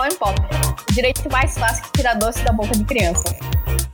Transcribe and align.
Pó 0.00 0.06
em 0.06 0.14
Pop, 0.14 0.40
o 0.88 0.92
direito 0.94 1.30
mais 1.30 1.58
fácil 1.58 1.84
que 1.84 1.92
tira 1.92 2.14
doce 2.14 2.42
da 2.42 2.52
boca 2.52 2.74
de 2.74 2.84
criança. 2.84 3.36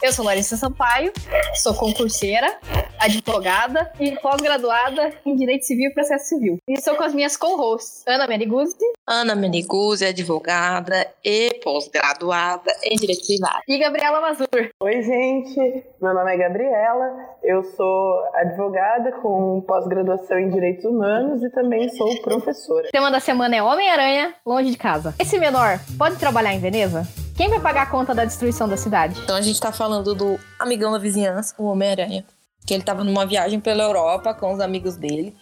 Eu 0.00 0.12
sou 0.12 0.24
Larissa 0.24 0.56
Sampaio, 0.56 1.12
sou 1.56 1.74
concurseira, 1.74 2.60
advogada 3.06 3.92
e 4.00 4.12
pós-graduada 4.20 5.12
em 5.24 5.36
Direito 5.36 5.64
Civil 5.64 5.90
e 5.90 5.94
Processo 5.94 6.26
Civil. 6.26 6.58
E 6.68 6.74
estou 6.74 6.96
com 6.96 7.04
as 7.04 7.14
minhas 7.14 7.36
co-hosts, 7.36 8.02
Ana 8.06 8.26
Meniguzzi. 8.26 8.76
Ana 9.06 9.36
Meniguzzi, 9.36 10.04
advogada 10.04 11.06
e 11.24 11.54
pós-graduada 11.62 12.72
em 12.82 12.96
Direito 12.96 13.24
Privado. 13.24 13.60
E 13.68 13.78
Gabriela 13.78 14.20
Mazur. 14.20 14.48
Oi, 14.80 15.02
gente. 15.02 15.84
Meu 16.02 16.14
nome 16.14 16.34
é 16.34 16.36
Gabriela, 16.36 17.36
eu 17.44 17.62
sou 17.62 18.24
advogada 18.34 19.12
com 19.22 19.62
pós-graduação 19.66 20.38
em 20.38 20.50
Direitos 20.50 20.84
Humanos 20.84 21.42
e 21.42 21.50
também 21.50 21.88
sou 21.90 22.20
professora. 22.22 22.88
O 22.88 22.90
tema 22.90 23.10
da 23.10 23.20
semana 23.20 23.54
é 23.54 23.62
Homem-Aranha, 23.62 24.34
longe 24.44 24.70
de 24.70 24.76
casa. 24.76 25.14
Esse 25.18 25.38
menor 25.38 25.78
pode 25.96 26.16
trabalhar 26.16 26.52
em 26.52 26.58
Veneza? 26.58 27.06
Quem 27.36 27.48
vai 27.50 27.60
pagar 27.60 27.82
a 27.82 27.86
conta 27.86 28.14
da 28.14 28.24
destruição 28.24 28.66
da 28.66 28.76
cidade? 28.76 29.20
Então 29.22 29.36
a 29.36 29.42
gente 29.42 29.60
tá 29.60 29.70
falando 29.70 30.14
do 30.14 30.40
amigão 30.58 30.90
da 30.90 30.98
vizinhança, 30.98 31.54
o 31.58 31.66
Homem-Aranha. 31.66 32.24
Que 32.66 32.74
ele 32.74 32.82
tava 32.82 33.04
numa 33.04 33.24
viagem 33.24 33.60
pela 33.60 33.82
Europa 33.82 34.34
com 34.34 34.52
os 34.52 34.60
amigos 34.60 34.96
dele. 34.96 35.36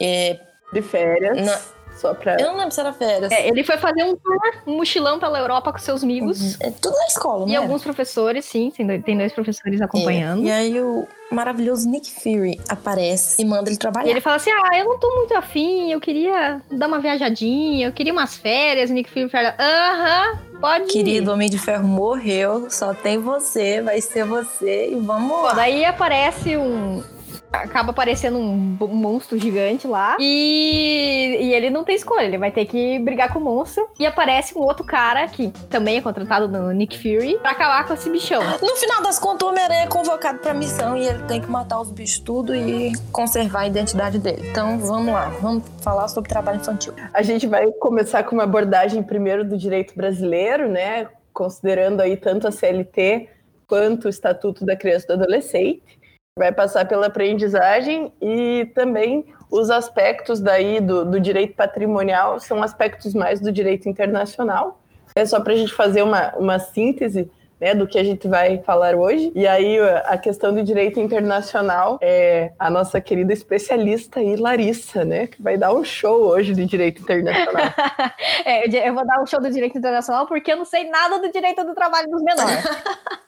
É... 0.00 0.38
De 0.72 0.82
férias. 0.82 1.46
Na... 1.46 1.76
Só 1.96 2.12
pra... 2.12 2.36
Eu 2.38 2.48
não 2.48 2.56
lembro 2.58 2.72
se 2.72 2.80
era 2.80 2.92
férias. 2.92 3.32
É, 3.32 3.48
ele 3.48 3.64
foi 3.64 3.78
fazer 3.78 4.04
um 4.04 4.14
tour, 4.16 4.38
um 4.66 4.76
mochilão 4.76 5.18
pela 5.18 5.38
Europa 5.38 5.72
com 5.72 5.78
seus 5.78 6.04
amigos. 6.04 6.60
É 6.60 6.70
tudo 6.70 6.94
na 6.94 7.06
escola, 7.06 7.46
né? 7.46 7.52
E 7.52 7.56
alguns 7.56 7.82
professores, 7.82 8.44
sim, 8.44 8.70
tem 9.04 9.16
dois 9.16 9.32
professores 9.32 9.80
acompanhando. 9.80 10.42
É. 10.42 10.46
E 10.46 10.50
aí 10.50 10.80
o 10.80 11.08
maravilhoso 11.30 11.88
Nick 11.88 12.10
Fury 12.10 12.60
aparece 12.68 13.40
e 13.40 13.44
manda 13.44 13.70
ele 13.70 13.78
trabalhar. 13.78 14.08
E 14.08 14.10
ele 14.10 14.20
fala 14.20 14.36
assim: 14.36 14.50
Ah, 14.50 14.78
eu 14.78 14.84
não 14.84 14.98
tô 14.98 15.10
muito 15.16 15.34
afim, 15.34 15.90
eu 15.90 16.00
queria 16.00 16.60
dar 16.70 16.86
uma 16.86 17.00
viajadinha, 17.00 17.88
eu 17.88 17.92
queria 17.92 18.12
umas 18.12 18.36
férias. 18.36 18.90
Nick 18.90 19.10
Fury 19.10 19.30
fala: 19.30 19.54
Aham, 19.58 20.38
pode 20.60 20.84
ir. 20.84 20.88
Querido, 20.88 21.32
Homem 21.32 21.48
de 21.48 21.58
Ferro 21.58 21.86
morreu, 21.86 22.68
só 22.70 22.94
tem 22.94 23.18
você, 23.18 23.80
vai 23.82 24.00
ser 24.00 24.24
você 24.24 24.90
e 24.90 24.94
vamos 24.96 25.42
lá. 25.42 25.52
daí 25.54 25.84
aparece 25.84 26.56
um, 26.56 27.02
acaba 27.52 27.90
aparecendo 27.90 28.38
um, 28.38 28.76
monstro 28.88 29.38
gigante 29.38 29.86
lá. 29.86 30.16
E, 30.20 31.38
e 31.40 31.54
ele 31.54 31.70
não 31.70 31.84
tem 31.84 31.96
escolha, 31.96 32.24
ele 32.24 32.38
vai 32.38 32.50
ter 32.50 32.66
que 32.66 32.98
brigar 32.98 33.32
com 33.32 33.38
o 33.38 33.42
monstro. 33.42 33.88
E 33.98 34.06
aparece 34.06 34.56
um 34.56 34.62
outro 34.62 34.84
cara, 34.84 35.28
que 35.28 35.48
também 35.70 35.98
é 35.98 36.00
contratado 36.00 36.48
no 36.48 36.72
Nick 36.72 36.98
Fury, 36.98 37.38
pra 37.38 37.52
acabar 37.52 37.86
com 37.86 37.94
esse 37.94 38.10
bichão. 38.10 38.42
No 38.60 38.76
final 38.76 39.02
das 39.02 39.18
contas, 39.18 39.46
o 39.46 39.50
Homem-Aranha 39.50 39.84
é 39.84 39.86
convocado 39.86 40.38
pra 40.38 40.54
missão 40.54 40.96
e 40.96 41.06
ele 41.06 41.22
tem 41.24 41.40
que 41.40 41.50
matar 41.50 41.80
os 41.80 41.90
bichos 41.90 42.18
tudo 42.18 42.54
e 42.54 42.92
conservar 43.12 43.60
a 43.60 43.66
identidade 43.66 44.18
dele. 44.18 44.48
Então 44.50 44.78
vamos 44.78 45.12
lá, 45.12 45.28
vamos 45.40 45.64
falar 45.80 46.08
sobre 46.08 46.28
trabalho 46.28 46.58
infantil. 46.58 46.94
A 47.12 47.22
gente 47.22 47.46
vai 47.46 47.70
começar 47.72 48.22
com 48.24 48.34
uma 48.34 48.44
abordagem 48.44 49.02
primeiro 49.02 49.44
do 49.44 49.56
direito 49.56 49.94
brasileiro, 49.94 50.68
né? 50.68 51.08
Considerando 51.32 52.00
aí 52.00 52.16
tanto 52.16 52.48
a 52.48 52.50
CLT 52.50 53.28
quanto 53.66 54.06
o 54.06 54.08
Estatuto 54.08 54.64
da 54.64 54.76
Criança 54.76 55.04
e 55.04 55.08
do 55.08 55.22
Adolescente 55.22 55.96
vai 56.38 56.52
passar 56.52 56.86
pela 56.86 57.06
aprendizagem 57.06 58.12
e 58.20 58.70
também 58.74 59.24
os 59.50 59.70
aspectos 59.70 60.38
daí 60.38 60.80
do, 60.80 61.02
do 61.02 61.18
direito 61.18 61.54
patrimonial 61.54 62.38
são 62.38 62.62
aspectos 62.62 63.14
mais 63.14 63.40
do 63.40 63.50
direito 63.50 63.88
internacional. 63.88 64.78
É 65.14 65.24
só 65.24 65.40
para 65.40 65.54
a 65.54 65.56
gente 65.56 65.72
fazer 65.72 66.02
uma, 66.02 66.34
uma 66.36 66.58
síntese 66.58 67.30
né, 67.58 67.74
do 67.74 67.86
que 67.86 67.98
a 67.98 68.04
gente 68.04 68.28
vai 68.28 68.58
falar 68.58 68.94
hoje. 68.94 69.32
E 69.34 69.46
aí 69.46 69.78
a 70.04 70.18
questão 70.18 70.52
do 70.52 70.62
direito 70.62 71.00
internacional 71.00 71.98
é 72.02 72.52
a 72.58 72.68
nossa 72.68 73.00
querida 73.00 73.32
especialista 73.32 74.20
aí, 74.20 74.36
Larissa, 74.36 75.06
né, 75.06 75.28
que 75.28 75.42
vai 75.42 75.56
dar 75.56 75.72
um 75.72 75.82
show 75.82 76.26
hoje 76.26 76.52
de 76.52 76.66
direito 76.66 77.00
internacional. 77.00 77.64
é, 78.44 78.88
eu 78.88 78.92
vou 78.92 79.06
dar 79.06 79.22
um 79.22 79.26
show 79.26 79.40
do 79.40 79.50
direito 79.50 79.78
internacional 79.78 80.26
porque 80.26 80.52
eu 80.52 80.56
não 80.58 80.66
sei 80.66 80.86
nada 80.90 81.18
do 81.18 81.32
direito 81.32 81.64
do 81.64 81.74
trabalho 81.74 82.10
dos 82.10 82.22
menores. 82.22 82.62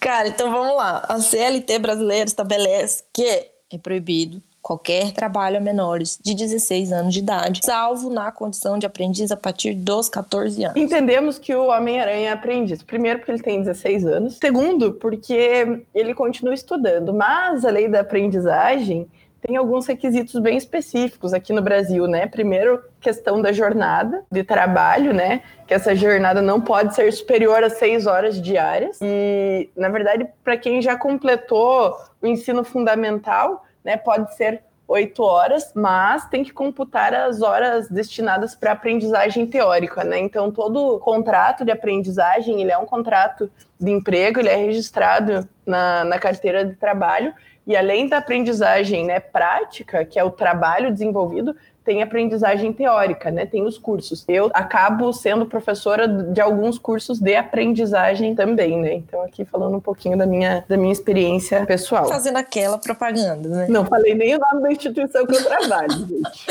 Cara, 0.00 0.28
então 0.28 0.50
vamos 0.50 0.76
lá. 0.76 1.04
A 1.08 1.20
CLT 1.20 1.78
brasileira 1.78 2.26
estabelece 2.26 3.04
que 3.12 3.24
é 3.24 3.78
proibido 3.82 4.42
qualquer 4.60 5.12
trabalho 5.12 5.56
a 5.56 5.60
menores 5.60 6.18
de 6.22 6.34
16 6.34 6.92
anos 6.92 7.14
de 7.14 7.20
idade, 7.20 7.60
salvo 7.64 8.10
na 8.10 8.30
condição 8.30 8.78
de 8.78 8.84
aprendiz 8.84 9.32
a 9.32 9.36
partir 9.36 9.72
dos 9.72 10.10
14 10.10 10.62
anos. 10.62 10.76
Entendemos 10.76 11.38
que 11.38 11.54
o 11.54 11.68
Homem-Aranha 11.68 12.28
é 12.28 12.32
aprendiz. 12.32 12.82
Primeiro, 12.82 13.18
porque 13.18 13.32
ele 13.32 13.42
tem 13.42 13.60
16 13.60 14.06
anos. 14.06 14.38
Segundo, 14.38 14.92
porque 14.92 15.84
ele 15.94 16.12
continua 16.12 16.52
estudando. 16.52 17.14
Mas 17.14 17.64
a 17.64 17.70
lei 17.70 17.88
da 17.88 18.00
aprendizagem 18.00 19.08
tem 19.40 19.56
alguns 19.56 19.86
requisitos 19.86 20.40
bem 20.40 20.56
específicos 20.56 21.32
aqui 21.32 21.52
no 21.52 21.62
Brasil, 21.62 22.06
né? 22.06 22.26
Primeiro, 22.26 22.82
questão 23.00 23.40
da 23.40 23.52
jornada 23.52 24.24
de 24.30 24.42
trabalho, 24.42 25.12
né? 25.14 25.42
Que 25.66 25.74
essa 25.74 25.94
jornada 25.94 26.42
não 26.42 26.60
pode 26.60 26.94
ser 26.94 27.12
superior 27.12 27.62
a 27.62 27.70
seis 27.70 28.06
horas 28.06 28.40
diárias. 28.40 28.98
E, 29.00 29.70
na 29.76 29.88
verdade, 29.88 30.26
para 30.42 30.56
quem 30.56 30.82
já 30.82 30.96
completou 30.96 31.96
o 32.20 32.26
ensino 32.26 32.64
fundamental, 32.64 33.64
né, 33.84 33.96
pode 33.96 34.34
ser 34.34 34.62
oito 34.88 35.22
horas, 35.22 35.70
mas 35.74 36.26
tem 36.30 36.42
que 36.42 36.50
computar 36.50 37.12
as 37.14 37.42
horas 37.42 37.88
destinadas 37.90 38.54
para 38.54 38.72
aprendizagem 38.72 39.46
teórica, 39.46 40.02
né? 40.02 40.18
Então 40.18 40.50
todo 40.50 40.98
contrato 41.00 41.62
de 41.62 41.70
aprendizagem 41.70 42.62
ele 42.62 42.72
é 42.72 42.78
um 42.78 42.86
contrato 42.86 43.50
de 43.78 43.90
emprego, 43.90 44.40
ele 44.40 44.48
é 44.48 44.56
registrado 44.56 45.46
na, 45.66 46.04
na 46.04 46.18
carteira 46.18 46.64
de 46.64 46.74
trabalho 46.74 47.34
e 47.68 47.76
além 47.76 48.08
da 48.08 48.16
aprendizagem 48.16 49.04
né, 49.04 49.20
prática, 49.20 50.02
que 50.02 50.18
é 50.18 50.24
o 50.24 50.30
trabalho 50.30 50.90
desenvolvido, 50.90 51.54
tem 51.84 52.02
aprendizagem 52.02 52.72
teórica, 52.72 53.30
né? 53.30 53.44
Tem 53.46 53.64
os 53.64 53.78
cursos. 53.78 54.24
Eu 54.26 54.50
acabo 54.54 55.12
sendo 55.12 55.46
professora 55.46 56.08
de 56.08 56.40
alguns 56.40 56.78
cursos 56.78 57.18
de 57.18 57.34
aprendizagem 57.34 58.34
também, 58.34 58.78
né? 58.78 58.94
Então 58.94 59.22
aqui 59.22 59.44
falando 59.44 59.76
um 59.76 59.80
pouquinho 59.80 60.16
da 60.16 60.26
minha 60.26 60.64
da 60.66 60.76
minha 60.76 60.92
experiência 60.92 61.64
pessoal. 61.66 62.06
Fazendo 62.06 62.36
aquela 62.36 62.78
propaganda, 62.78 63.48
né? 63.48 63.66
Não 63.68 63.84
falei 63.84 64.14
nem 64.14 64.34
o 64.34 64.38
nome 64.38 64.62
da 64.62 64.72
instituição 64.72 65.26
que 65.26 65.36
eu 65.36 65.44
trabalho, 65.44 65.92
gente. 66.08 66.46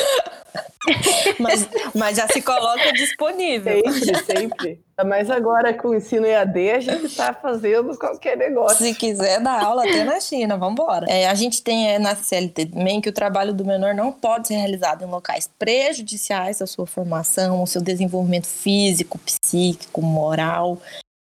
mas, 1.40 1.70
mas 1.96 2.18
já 2.18 2.28
se 2.28 2.42
coloca 2.42 2.92
disponível. 2.94 3.82
Sempre, 3.92 4.24
sempre. 4.24 4.87
Mas 5.06 5.30
agora 5.30 5.74
com 5.76 5.90
o 5.90 5.96
ensino 5.96 6.26
EAD, 6.26 6.72
a 6.72 6.80
gente 6.80 7.06
está 7.06 7.32
fazendo 7.32 7.96
qualquer 7.98 8.36
negócio. 8.36 8.84
Se 8.84 8.96
quiser 8.96 9.40
dar 9.40 9.64
aula 9.64 9.84
até 9.84 10.04
na 10.04 10.20
China, 10.20 10.58
vamos 10.58 10.74
embora. 10.74 11.06
É, 11.08 11.28
a 11.28 11.36
gente 11.36 11.62
tem 11.62 11.92
é, 11.92 12.00
na 12.00 12.16
CLT 12.16 12.68
também 12.68 13.00
que 13.00 13.10
o 13.10 13.14
trabalho 13.14 13.54
do 13.54 13.64
menor 13.64 13.94
não 13.94 14.12
pode 14.12 14.48
ser 14.48 14.56
realizado 14.56 15.04
em 15.04 15.08
locais 15.08 15.48
prejudiciais 15.60 16.64
à 16.64 16.68
sua 16.68 16.88
formação, 16.88 17.60
ao 17.60 17.68
seu 17.68 17.82
desenvolvimento 17.82 18.48
físico, 18.48 19.20
psíquico, 19.20 20.02
moral. 20.02 20.80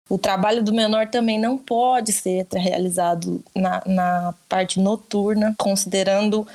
O 0.08 0.16
trabalho 0.16 0.62
do 0.62 0.72
menor 0.72 1.08
também 1.08 1.38
não 1.38 1.58
pode 1.58 2.12
ser 2.12 2.46
realizado 2.52 3.42
na, 3.54 3.82
na 3.84 4.34
parte 4.48 4.80
noturna, 4.80 5.54
considerando 5.58 6.46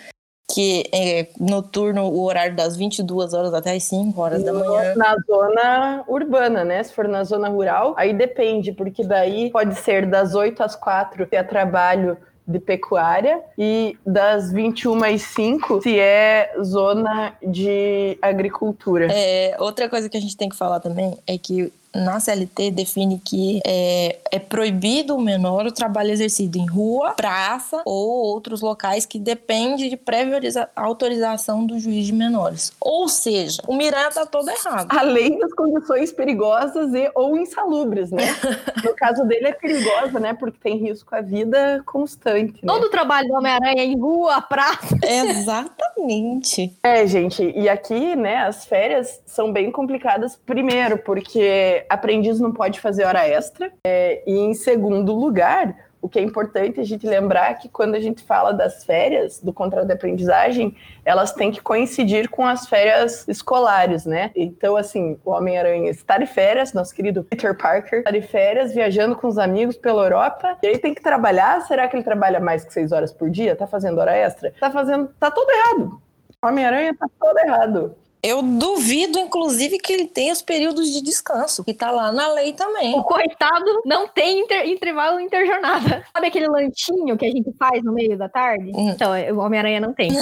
que 0.53 0.83
é 0.93 1.27
noturno 1.39 2.05
o 2.05 2.23
horário 2.23 2.55
das 2.55 2.75
22 2.75 3.33
horas 3.33 3.53
até 3.53 3.73
as 3.73 3.83
5 3.83 4.19
horas 4.19 4.43
da 4.43 4.53
manhã. 4.53 4.95
Na 4.95 5.15
zona 5.25 6.03
urbana, 6.07 6.63
né? 6.63 6.83
Se 6.83 6.93
for 6.93 7.07
na 7.07 7.23
zona 7.23 7.49
rural, 7.49 7.93
aí 7.97 8.13
depende, 8.13 8.71
porque 8.71 9.03
daí 9.03 9.49
pode 9.49 9.75
ser 9.75 10.05
das 10.05 10.35
8 10.35 10.61
às 10.61 10.75
4 10.75 11.27
se 11.27 11.35
é 11.35 11.43
trabalho 11.43 12.17
de 12.45 12.59
pecuária 12.59 13.41
e 13.57 13.97
das 14.05 14.51
21 14.51 15.03
às 15.03 15.21
5 15.21 15.81
se 15.81 15.99
é 15.99 16.53
zona 16.61 17.33
de 17.41 18.17
agricultura. 18.21 19.07
É, 19.11 19.55
outra 19.59 19.87
coisa 19.87 20.09
que 20.09 20.17
a 20.17 20.21
gente 20.21 20.35
tem 20.35 20.49
que 20.49 20.55
falar 20.55 20.79
também 20.79 21.17
é 21.27 21.37
que 21.37 21.71
na 21.93 22.19
CLT 22.19 22.71
define 22.71 23.19
que 23.23 23.61
é, 23.65 24.19
é 24.31 24.39
proibido 24.39 25.15
o 25.15 25.21
menor 25.21 25.65
o 25.65 25.71
trabalho 25.71 26.11
exercido 26.11 26.57
em 26.57 26.65
rua, 26.65 27.11
praça 27.11 27.81
ou 27.85 28.09
outros 28.25 28.61
locais 28.61 29.05
que 29.05 29.19
depende 29.19 29.89
de 29.89 29.97
prévia 29.97 30.39
autorização 30.75 31.65
do 31.65 31.79
juiz 31.79 32.05
de 32.05 32.13
menores. 32.13 32.71
Ou 32.79 33.07
seja, 33.07 33.61
o 33.67 33.75
Miran 33.75 34.07
está 34.07 34.25
todo 34.25 34.49
errado. 34.49 34.87
Além 34.89 35.37
das 35.37 35.53
condições 35.53 36.11
perigosas 36.11 36.93
e 36.93 37.11
ou 37.15 37.37
insalubres, 37.37 38.11
né? 38.11 38.23
no 38.83 38.93
caso 38.95 39.23
dele 39.25 39.47
é 39.47 39.53
perigosa, 39.53 40.19
né? 40.19 40.33
Porque 40.33 40.57
tem 40.61 40.77
risco 40.77 41.13
à 41.13 41.21
vida 41.21 41.81
constante. 41.85 42.53
Né? 42.53 42.73
Todo 42.73 42.85
o 42.85 42.89
trabalho 42.89 43.27
do 43.27 43.35
Homem-Aranha 43.35 43.81
é 43.81 43.85
em 43.85 43.99
rua, 43.99 44.41
praça. 44.41 44.97
Exatamente. 45.03 46.73
É, 46.83 47.05
gente, 47.05 47.43
e 47.55 47.67
aqui, 47.67 48.15
né, 48.15 48.37
as 48.37 48.65
férias 48.65 49.21
são 49.25 49.51
bem 49.51 49.71
complicadas, 49.71 50.37
primeiro, 50.45 50.97
porque 50.97 51.80
aprendiz 51.89 52.39
não 52.39 52.51
pode 52.51 52.79
fazer 52.79 53.05
hora 53.05 53.27
extra. 53.27 53.71
É, 53.85 54.23
e 54.25 54.37
em 54.37 54.53
segundo 54.53 55.13
lugar, 55.13 55.75
o 56.01 56.09
que 56.09 56.17
é 56.17 56.21
importante 56.21 56.79
a 56.79 56.83
gente 56.83 57.05
lembrar 57.05 57.51
é 57.51 57.53
que 57.53 57.69
quando 57.69 57.93
a 57.93 57.99
gente 57.99 58.23
fala 58.23 58.51
das 58.51 58.83
férias 58.83 59.39
do 59.39 59.53
contrato 59.53 59.85
de 59.85 59.93
aprendizagem, 59.93 60.75
elas 61.05 61.31
têm 61.31 61.51
que 61.51 61.61
coincidir 61.61 62.27
com 62.27 62.45
as 62.45 62.67
férias 62.67 63.27
escolares, 63.27 64.05
né? 64.05 64.31
Então, 64.35 64.75
assim, 64.75 65.19
o 65.23 65.29
Homem-Aranha 65.29 65.91
está 65.91 66.17
de 66.17 66.25
férias, 66.25 66.73
nosso 66.73 66.93
querido 66.95 67.23
Peter 67.23 67.55
Parker 67.55 67.99
está 67.99 68.09
de 68.09 68.21
férias, 68.21 68.73
viajando 68.73 69.15
com 69.15 69.27
os 69.27 69.37
amigos 69.37 69.77
pela 69.77 70.03
Europa, 70.03 70.57
e 70.63 70.67
aí 70.67 70.77
tem 70.79 70.93
que 70.93 71.01
trabalhar. 71.01 71.61
Será 71.61 71.87
que 71.87 71.95
ele 71.95 72.03
trabalha 72.03 72.39
mais 72.39 72.65
que 72.65 72.73
seis 72.73 72.91
horas 72.91 73.13
por 73.13 73.29
dia? 73.29 73.55
Tá 73.55 73.67
fazendo 73.67 73.99
hora 73.99 74.15
extra? 74.15 74.51
Tá 74.59 74.71
fazendo. 74.71 75.09
Tá 75.19 75.29
tudo 75.29 75.49
errado. 75.51 76.01
Homem-Aranha 76.43 76.95
tá 76.97 77.07
todo 77.19 77.37
errado. 77.37 77.95
Eu 78.23 78.41
duvido, 78.43 79.17
inclusive, 79.17 79.79
que 79.79 79.91
ele 79.91 80.05
tenha 80.07 80.31
os 80.31 80.41
períodos 80.43 80.91
de 80.91 81.01
descanso, 81.01 81.63
que 81.63 81.73
tá 81.73 81.89
lá 81.89 82.11
na 82.11 82.27
lei 82.33 82.53
também. 82.53 82.93
O 82.93 83.03
coitado 83.03 83.81
não 83.83 84.07
tem 84.07 84.41
inter, 84.41 84.67
intervalo 84.69 85.19
interjornada. 85.19 86.05
Sabe 86.13 86.27
aquele 86.27 86.47
lanchinho 86.47 87.17
que 87.17 87.25
a 87.25 87.31
gente 87.31 87.51
faz 87.57 87.83
no 87.83 87.91
meio 87.91 88.15
da 88.17 88.29
tarde? 88.29 88.71
Hum. 88.75 88.89
Então, 88.91 89.11
o 89.35 89.39
Homem-Aranha 89.39 89.79
não 89.79 89.93
tem. 89.93 90.11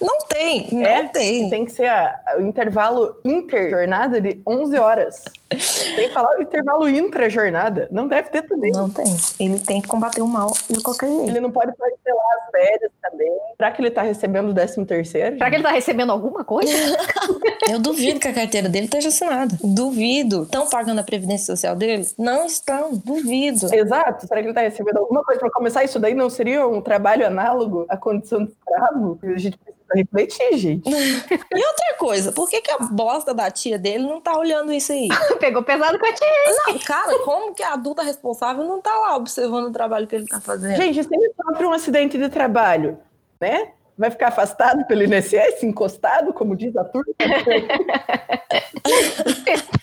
Não 0.00 0.18
tem, 0.28 0.68
não 0.72 0.82
É? 0.86 1.08
tem. 1.08 1.50
Tem 1.50 1.64
que 1.64 1.72
ser 1.72 1.86
a- 1.88 2.36
o 2.38 2.42
intervalo 2.42 3.16
interjornada 3.24 4.20
de 4.20 4.40
11 4.46 4.78
horas. 4.78 5.24
Tem 5.54 6.08
que 6.08 6.14
falar 6.14 6.38
o 6.38 6.42
intervalo 6.42 6.88
intra-jornada. 6.88 7.88
Não 7.90 8.08
deve 8.08 8.30
ter 8.30 8.42
também. 8.42 8.72
Não 8.72 8.88
tem. 8.88 9.04
Ele 9.38 9.58
tem 9.58 9.80
que 9.80 9.88
combater 9.88 10.22
o 10.22 10.26
mal 10.26 10.52
de 10.68 10.80
qualquer 10.82 11.08
jeito. 11.08 11.28
Ele 11.28 11.40
não 11.40 11.50
pode 11.50 11.72
parcelar 11.76 12.26
as 12.44 12.50
férias 12.50 12.90
também. 13.02 13.32
Será 13.56 13.70
que 13.70 13.82
ele 13.82 13.90
tá 13.90 14.02
recebendo 14.02 14.50
o 14.50 14.54
13 14.54 14.84
terceiro? 14.84 15.36
Será 15.36 15.50
que 15.50 15.56
ele 15.56 15.62
tá 15.62 15.70
recebendo 15.70 16.10
alguma 16.10 16.44
coisa? 16.44 16.72
Eu 17.70 17.78
duvido 17.78 18.18
que 18.18 18.28
a 18.28 18.34
carteira 18.34 18.68
dele 18.68 18.86
esteja 18.86 19.08
assinada. 19.08 19.56
Duvido. 19.62 20.42
Estão 20.42 20.68
pagando 20.68 21.00
a 21.00 21.04
previdência 21.04 21.46
social 21.54 21.76
dele? 21.76 22.06
Não 22.18 22.46
estão. 22.46 22.92
Duvido. 22.92 23.72
Exato. 23.72 24.26
Será 24.26 24.40
que 24.40 24.48
ele 24.48 24.54
tá 24.54 24.62
recebendo 24.62 24.98
alguma 24.98 25.22
coisa? 25.22 25.40
Pra 25.40 25.50
começar, 25.50 25.84
isso 25.84 25.98
daí 25.98 26.14
não 26.14 26.28
seria 26.28 26.66
um 26.66 26.80
trabalho 26.80 27.26
análogo 27.26 27.86
à 27.88 27.96
condição 27.96 28.44
de 28.44 28.50
escravo? 28.50 29.18
A 29.22 29.38
gente 29.38 29.56
precisa 29.56 29.71
refletir, 29.94 30.58
gente. 30.58 30.90
E 31.54 31.66
outra 31.66 31.94
coisa, 31.98 32.32
por 32.32 32.48
que, 32.48 32.60
que 32.60 32.70
a 32.70 32.78
bosta 32.78 33.34
da 33.34 33.50
tia 33.50 33.78
dele 33.78 34.04
não 34.04 34.20
tá 34.20 34.36
olhando 34.36 34.72
isso 34.72 34.92
aí? 34.92 35.08
Pegou 35.38 35.62
pesado 35.62 35.98
com 35.98 36.06
a 36.06 36.12
tia. 36.12 36.26
Não, 36.66 36.78
cara, 36.78 37.18
como 37.20 37.54
que 37.54 37.62
a 37.62 37.74
adulta 37.74 38.02
responsável 38.02 38.64
não 38.64 38.80
tá 38.80 38.90
lá 38.90 39.16
observando 39.16 39.66
o 39.66 39.72
trabalho 39.72 40.06
que 40.06 40.16
ele 40.16 40.26
tá 40.26 40.40
fazendo? 40.40 40.76
Gente, 40.76 41.02
se 41.02 41.14
ele 41.14 41.32
sofre 41.34 41.66
um 41.66 41.72
acidente 41.72 42.18
de 42.18 42.28
trabalho, 42.28 42.98
né? 43.40 43.72
Vai 43.96 44.10
ficar 44.10 44.28
afastado 44.28 44.86
pelo 44.86 45.02
INSS, 45.02 45.62
encostado, 45.62 46.32
como 46.32 46.56
diz 46.56 46.74
a 46.76 46.84
turma? 46.84 47.12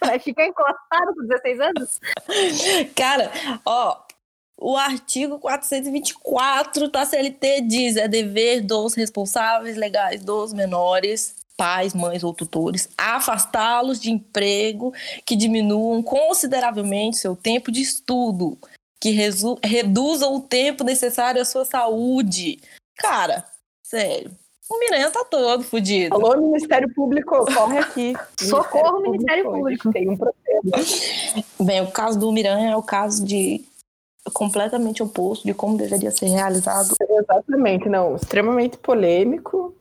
Vai 0.01 0.19
ficar 0.19 0.47
encostado 0.47 1.13
com 1.15 1.27
16 1.27 1.59
anos? 1.59 1.99
Cara, 2.95 3.31
ó, 3.65 3.97
o 4.61 4.75
artigo 4.75 5.39
424 5.39 6.89
da 6.89 7.05
CLT 7.05 7.61
diz: 7.61 7.95
é 7.95 8.07
dever 8.07 8.61
dos 8.61 8.93
responsáveis 8.93 9.77
legais 9.77 10.21
dos 10.21 10.53
menores, 10.53 11.35
pais, 11.55 11.93
mães 11.93 12.23
ou 12.23 12.33
tutores, 12.33 12.89
afastá-los 12.97 13.99
de 13.99 14.11
emprego 14.11 14.93
que 15.25 15.35
diminuam 15.35 16.03
consideravelmente 16.03 17.17
seu 17.17 17.35
tempo 17.35 17.71
de 17.71 17.81
estudo, 17.81 18.57
que 18.99 19.11
reduzam 19.63 20.35
o 20.35 20.41
tempo 20.41 20.83
necessário 20.83 21.41
à 21.41 21.45
sua 21.45 21.63
saúde. 21.63 22.59
Cara, 22.97 23.45
sério. 23.81 24.31
O 24.69 24.77
Miranha 24.77 25.09
tá 25.09 25.25
todo 25.25 25.63
fudido. 25.63 26.13
Alô, 26.13 26.37
Ministério 26.37 26.93
Público, 26.93 27.43
corre 27.53 27.79
aqui. 27.79 28.13
Socorro, 28.39 29.01
Ministério 29.01 29.45
gente 29.45 29.53
Público. 29.53 29.91
Tem 29.91 30.09
um 30.09 30.15
processo. 30.15 31.43
Bem, 31.59 31.81
o 31.81 31.89
caso 31.89 32.19
do 32.19 32.31
Miranha 32.31 32.71
é 32.71 32.75
o 32.75 32.83
caso 32.83 33.25
de 33.25 33.65
completamente 34.31 35.03
oposto 35.03 35.45
de 35.45 35.53
como 35.53 35.77
deveria 35.77 36.11
ser 36.11 36.27
realizado. 36.27 36.95
Exatamente, 37.01 37.89
não. 37.89 38.15
Extremamente 38.15 38.77
polêmico. 38.77 39.75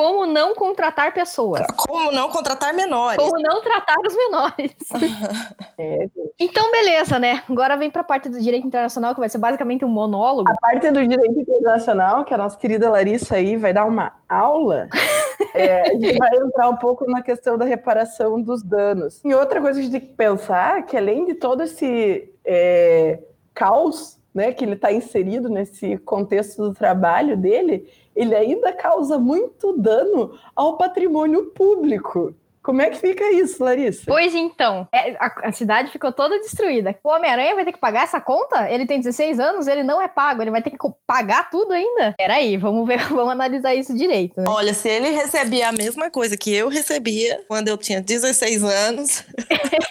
Como 0.00 0.24
não 0.24 0.54
contratar 0.54 1.12
pessoas? 1.12 1.60
Como 1.76 2.10
não 2.10 2.30
contratar 2.30 2.72
menores? 2.72 3.18
Como 3.18 3.38
não 3.38 3.60
tratar 3.60 3.98
os 4.06 4.14
menores? 4.14 4.74
É. 5.82 6.06
Então, 6.38 6.70
beleza, 6.70 7.18
né? 7.18 7.42
Agora 7.48 7.74
vem 7.74 7.90
pra 7.90 8.04
parte 8.04 8.28
do 8.28 8.38
direito 8.38 8.66
internacional, 8.66 9.14
que 9.14 9.20
vai 9.20 9.30
ser 9.30 9.38
basicamente 9.38 9.82
um 9.82 9.88
monólogo. 9.88 10.50
A 10.50 10.54
parte 10.60 10.90
do 10.90 11.06
direito 11.06 11.40
internacional, 11.40 12.22
que 12.22 12.34
a 12.34 12.36
nossa 12.36 12.58
querida 12.58 12.90
Larissa 12.90 13.36
aí 13.36 13.56
vai 13.56 13.72
dar 13.72 13.86
uma 13.86 14.12
aula, 14.28 14.88
é, 15.54 15.90
a 15.90 15.92
gente 15.92 16.18
vai 16.18 16.36
entrar 16.36 16.68
um 16.68 16.76
pouco 16.76 17.08
na 17.10 17.22
questão 17.22 17.56
da 17.56 17.64
reparação 17.64 18.40
dos 18.40 18.62
danos. 18.62 19.20
E 19.24 19.34
outra 19.34 19.60
coisa 19.60 19.78
a 19.78 19.82
gente 19.82 19.92
tem 19.92 20.00
que 20.00 20.14
pensar, 20.14 20.84
que 20.86 20.96
além 20.96 21.26
de 21.26 21.34
todo 21.34 21.62
esse 21.62 22.32
é, 22.44 23.18
caos 23.54 24.18
né, 24.34 24.52
que 24.52 24.64
ele 24.64 24.74
está 24.74 24.92
inserido 24.92 25.48
nesse 25.48 25.96
contexto 25.98 26.62
do 26.62 26.74
trabalho 26.74 27.36
dele, 27.36 27.88
ele 28.14 28.34
ainda 28.34 28.72
causa 28.72 29.18
muito 29.18 29.76
dano 29.76 30.32
ao 30.54 30.76
patrimônio 30.76 31.46
público. 31.46 32.34
Como 32.70 32.82
é 32.82 32.88
que 32.88 32.98
fica 32.98 33.28
isso, 33.32 33.64
Larissa? 33.64 34.04
Pois 34.06 34.32
então, 34.32 34.86
é, 34.92 35.16
a, 35.18 35.48
a 35.48 35.50
cidade 35.50 35.90
ficou 35.90 36.12
toda 36.12 36.38
destruída. 36.38 36.96
O 37.02 37.08
Homem-Aranha 37.08 37.56
vai 37.56 37.64
ter 37.64 37.72
que 37.72 37.80
pagar 37.80 38.04
essa 38.04 38.20
conta? 38.20 38.70
Ele 38.70 38.86
tem 38.86 39.00
16 39.00 39.40
anos, 39.40 39.66
ele 39.66 39.82
não 39.82 40.00
é 40.00 40.06
pago, 40.06 40.40
ele 40.40 40.52
vai 40.52 40.62
ter 40.62 40.70
que 40.70 40.78
pagar 41.04 41.50
tudo 41.50 41.72
ainda? 41.72 42.14
Peraí, 42.16 42.56
vamos 42.56 42.86
ver, 42.86 43.00
vamos 43.10 43.32
analisar 43.32 43.74
isso 43.74 43.92
direito, 43.92 44.40
né? 44.40 44.44
Olha, 44.46 44.72
se 44.72 44.88
ele 44.88 45.10
recebia 45.10 45.68
a 45.68 45.72
mesma 45.72 46.12
coisa 46.12 46.36
que 46.36 46.54
eu 46.54 46.68
recebia 46.68 47.44
quando 47.48 47.66
eu 47.66 47.76
tinha 47.76 48.00
16 48.00 48.62
anos, 48.62 49.24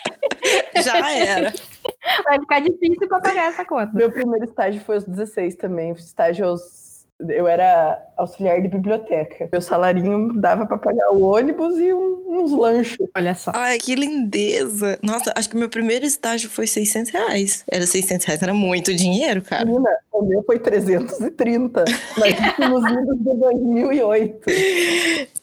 já 0.81 1.11
era. 1.11 1.53
Vai 2.23 2.39
ficar 2.39 2.61
difícil 2.61 3.09
pra 3.09 3.19
pagar 3.19 3.49
essa 3.49 3.65
conta. 3.65 3.91
Meu 3.93 4.09
primeiro 4.09 4.45
estágio 4.45 4.79
foi 4.85 4.95
aos 4.95 5.03
16 5.03 5.55
também. 5.55 5.91
Estágio 5.91 6.47
aos. 6.47 7.05
Eu 7.27 7.45
era 7.45 8.01
auxiliar 8.19 8.61
de 8.61 8.67
biblioteca. 8.67 9.47
Meu 9.51 9.61
salarinho 9.61 10.33
dava 10.33 10.65
para 10.65 10.77
pagar 10.77 11.11
o 11.11 11.21
ônibus 11.23 11.77
e 11.77 11.93
um- 11.93 12.19
uns 12.29 12.51
lanchos. 12.51 13.07
Olha 13.15 13.33
só. 13.35 13.51
Ai, 13.55 13.77
que 13.79 13.95
lindeza. 13.95 14.97
Nossa, 15.01 15.33
acho 15.35 15.49
que 15.49 15.57
meu 15.57 15.69
primeiro 15.69 16.05
estágio 16.05 16.49
foi 16.49 16.67
600 16.67 17.11
reais. 17.11 17.63
Era 17.69 17.85
600 17.85 18.25
reais, 18.25 18.41
era 18.43 18.53
muito 18.53 18.93
dinheiro, 18.93 19.41
cara. 19.41 19.65
Menina, 19.65 19.89
o 20.11 20.21
meu 20.23 20.43
foi 20.43 20.59
330. 20.59 21.85
Mas 22.17 22.35
nos 22.69 22.91
idos 22.91 23.17
de 23.19 23.33
2008. 23.35 24.39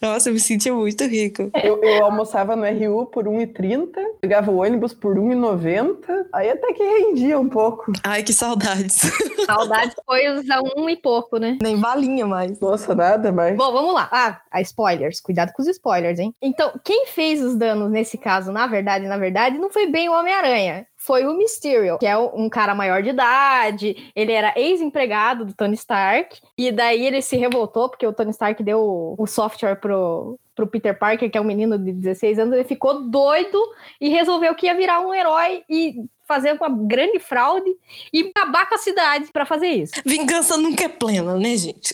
Nossa, 0.01 0.29
eu 0.29 0.35
me 0.35 0.41
senti 0.41 0.71
muito 0.71 1.05
rico. 1.05 1.51
Eu, 1.63 1.83
eu 1.83 2.05
almoçava 2.05 2.55
no 2.55 2.65
RU 2.65 3.07
por 3.07 3.25
1,30, 3.27 3.89
pegava 4.21 4.51
o 4.51 4.59
ônibus 4.63 4.93
por 4.93 5.17
1,90. 5.17 6.27
Aí 6.33 6.51
até 6.51 6.73
que 6.73 6.83
rendia 6.83 7.39
um 7.39 7.49
pouco. 7.49 7.91
Ai, 8.05 8.23
que 8.23 8.33
saudades. 8.33 9.01
Saudades 9.47 9.95
foi 10.05 10.29
usar 10.39 10.61
um 10.77 10.89
e 10.89 10.97
pouco, 10.97 11.39
né? 11.39 11.57
Nem 11.63 11.77
valinha 11.81 12.27
mais. 12.27 12.59
Nossa, 12.71 12.95
nada 12.95 13.33
mais. 13.33 13.57
Bom, 13.57 13.73
vamos 13.73 13.95
lá. 13.95 14.09
Ah, 14.11 14.61
spoilers. 14.61 15.21
Cuidado 15.21 15.53
com 15.53 15.63
os 15.63 15.69
spoilers, 15.69 16.19
hein? 16.19 16.35
Então, 16.43 16.73
quem 16.85 17.07
fez 17.07 17.43
os 17.43 17.57
danos 17.57 17.91
nesse 17.91 18.19
caso, 18.19 18.53
na 18.53 18.67
verdade, 18.67 19.07
na 19.07 19.17
verdade, 19.17 19.59
não 19.59 19.71
foi 19.71 19.87
bem 19.87 20.09
o 20.09 20.13
Homem-Aranha. 20.13 20.87
Foi 20.97 21.25
o 21.25 21.37
Mysterio, 21.37 21.99
que 21.99 22.07
é 22.07 22.17
um 22.17 22.49
cara 22.49 22.75
maior 22.75 23.03
de 23.03 23.11
idade. 23.11 24.11
Ele 24.15 24.33
era 24.33 24.53
ex-empregado 24.57 25.45
do 25.45 25.55
Tony 25.55 25.75
Stark. 25.75 26.41
E 26.59 26.73
daí 26.73 27.07
ele 27.07 27.23
se 27.23 27.37
revoltou, 27.37 27.89
porque 27.89 28.07
o 28.07 28.13
Tony 28.13 28.31
Stark 28.31 28.63
deu 28.63 29.15
o 29.17 29.27
software 29.27 29.77
pro, 29.77 30.39
pro 30.57 30.67
Peter 30.67 30.99
Parker, 30.99 31.31
que 31.31 31.37
é 31.37 31.41
um 31.41 31.45
menino 31.45 31.79
de 31.79 31.93
16 31.93 32.39
anos. 32.39 32.55
Ele 32.55 32.65
ficou 32.65 33.09
doido 33.09 33.63
e 34.01 34.09
resolveu 34.09 34.55
que 34.55 34.67
ia 34.67 34.75
virar 34.75 35.01
um 35.01 35.15
herói 35.15 35.63
e 35.69 35.95
fazer 36.27 36.55
uma 36.55 36.69
grande 36.69 37.21
fraude 37.21 37.71
e 38.13 38.33
acabar 38.35 38.69
com 38.69 38.75
a 38.75 38.79
cidade 38.79 39.27
pra 39.33 39.47
fazer 39.47 39.69
isso. 39.69 39.93
Vingança 40.05 40.57
nunca 40.57 40.85
é 40.85 40.89
plena, 40.89 41.37
né, 41.37 41.57
gente? 41.57 41.93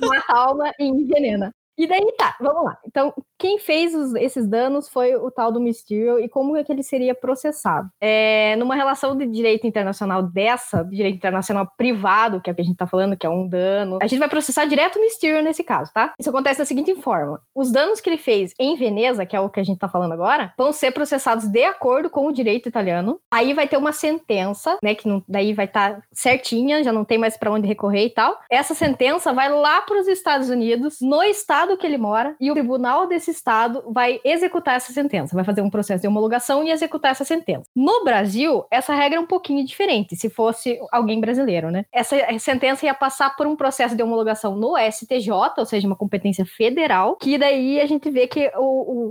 mata 0.00 0.32
a 0.32 0.38
alma 0.38 0.72
e 0.78 0.84
envenena. 0.84 1.52
E 1.82 1.86
daí 1.88 2.12
tá, 2.16 2.36
vamos 2.40 2.64
lá. 2.64 2.78
Então, 2.86 3.12
quem 3.38 3.58
fez 3.58 3.92
os- 3.94 4.14
esses 4.14 4.46
danos 4.46 4.88
foi 4.88 5.16
o 5.16 5.30
tal 5.30 5.50
do 5.50 5.60
Mysterio 5.60 6.20
e 6.20 6.28
como 6.28 6.56
é 6.56 6.62
que 6.62 6.70
ele 6.70 6.82
seria 6.82 7.12
processado? 7.14 7.88
É, 8.00 8.54
numa 8.56 8.74
relação 8.76 9.16
de 9.16 9.26
direito 9.26 9.66
internacional 9.66 10.22
dessa, 10.22 10.84
direito 10.84 11.16
internacional 11.16 11.66
privado, 11.76 12.40
que 12.40 12.48
é 12.48 12.52
o 12.52 12.54
que 12.56 12.62
a 12.62 12.64
gente 12.64 12.76
tá 12.76 12.86
falando, 12.86 13.16
que 13.16 13.26
é 13.26 13.30
um 13.30 13.48
dano, 13.48 13.98
a 14.00 14.06
gente 14.06 14.18
vai 14.20 14.28
processar 14.28 14.64
direto 14.66 14.96
o 14.96 15.00
Mysterio 15.00 15.42
nesse 15.42 15.64
caso, 15.64 15.92
tá? 15.92 16.12
Isso 16.20 16.30
acontece 16.30 16.60
da 16.60 16.64
seguinte 16.64 16.94
forma: 16.96 17.40
os 17.54 17.72
danos 17.72 18.00
que 18.00 18.08
ele 18.08 18.16
fez 18.18 18.54
em 18.60 18.76
Veneza, 18.76 19.26
que 19.26 19.34
é 19.34 19.40
o 19.40 19.50
que 19.50 19.58
a 19.58 19.64
gente 19.64 19.78
tá 19.78 19.88
falando 19.88 20.12
agora, 20.12 20.54
vão 20.56 20.72
ser 20.72 20.92
processados 20.92 21.46
de 21.48 21.64
acordo 21.64 22.08
com 22.08 22.26
o 22.28 22.32
direito 22.32 22.68
italiano. 22.68 23.18
Aí 23.30 23.52
vai 23.54 23.66
ter 23.66 23.76
uma 23.76 23.92
sentença, 23.92 24.78
né, 24.82 24.94
que 24.94 25.08
não- 25.08 25.22
daí 25.28 25.52
vai 25.52 25.64
estar 25.64 26.00
certinha, 26.12 26.84
já 26.84 26.92
não 26.92 27.04
tem 27.04 27.18
mais 27.18 27.36
pra 27.36 27.50
onde 27.50 27.66
recorrer 27.66 28.06
e 28.06 28.10
tal. 28.10 28.38
Essa 28.50 28.74
sentença 28.74 29.32
vai 29.32 29.50
lá 29.50 29.80
para 29.82 29.98
os 30.00 30.06
Estados 30.06 30.48
Unidos, 30.48 30.98
no 31.00 31.22
estado 31.24 31.71
que 31.76 31.86
ele 31.86 31.98
mora, 31.98 32.34
e 32.40 32.50
o 32.50 32.54
tribunal 32.54 33.06
desse 33.06 33.30
estado 33.30 33.82
vai 33.88 34.20
executar 34.24 34.76
essa 34.76 34.92
sentença, 34.92 35.34
vai 35.34 35.44
fazer 35.44 35.62
um 35.62 35.70
processo 35.70 36.02
de 36.02 36.08
homologação 36.08 36.62
e 36.64 36.70
executar 36.70 37.10
essa 37.12 37.24
sentença. 37.24 37.64
No 37.74 38.04
Brasil, 38.04 38.64
essa 38.70 38.94
regra 38.94 39.18
é 39.18 39.20
um 39.20 39.26
pouquinho 39.26 39.64
diferente, 39.64 40.16
se 40.16 40.28
fosse 40.30 40.78
alguém 40.90 41.20
brasileiro, 41.20 41.70
né? 41.70 41.84
Essa 41.92 42.16
sentença 42.38 42.86
ia 42.86 42.94
passar 42.94 43.36
por 43.36 43.46
um 43.46 43.56
processo 43.56 43.96
de 43.96 44.02
homologação 44.02 44.56
no 44.56 44.76
STJ, 44.76 45.30
ou 45.58 45.66
seja, 45.66 45.86
uma 45.86 45.96
competência 45.96 46.44
federal, 46.44 47.16
que 47.16 47.36
daí 47.38 47.80
a 47.80 47.86
gente 47.86 48.10
vê 48.10 48.26
que 48.26 48.50
o, 48.56 48.62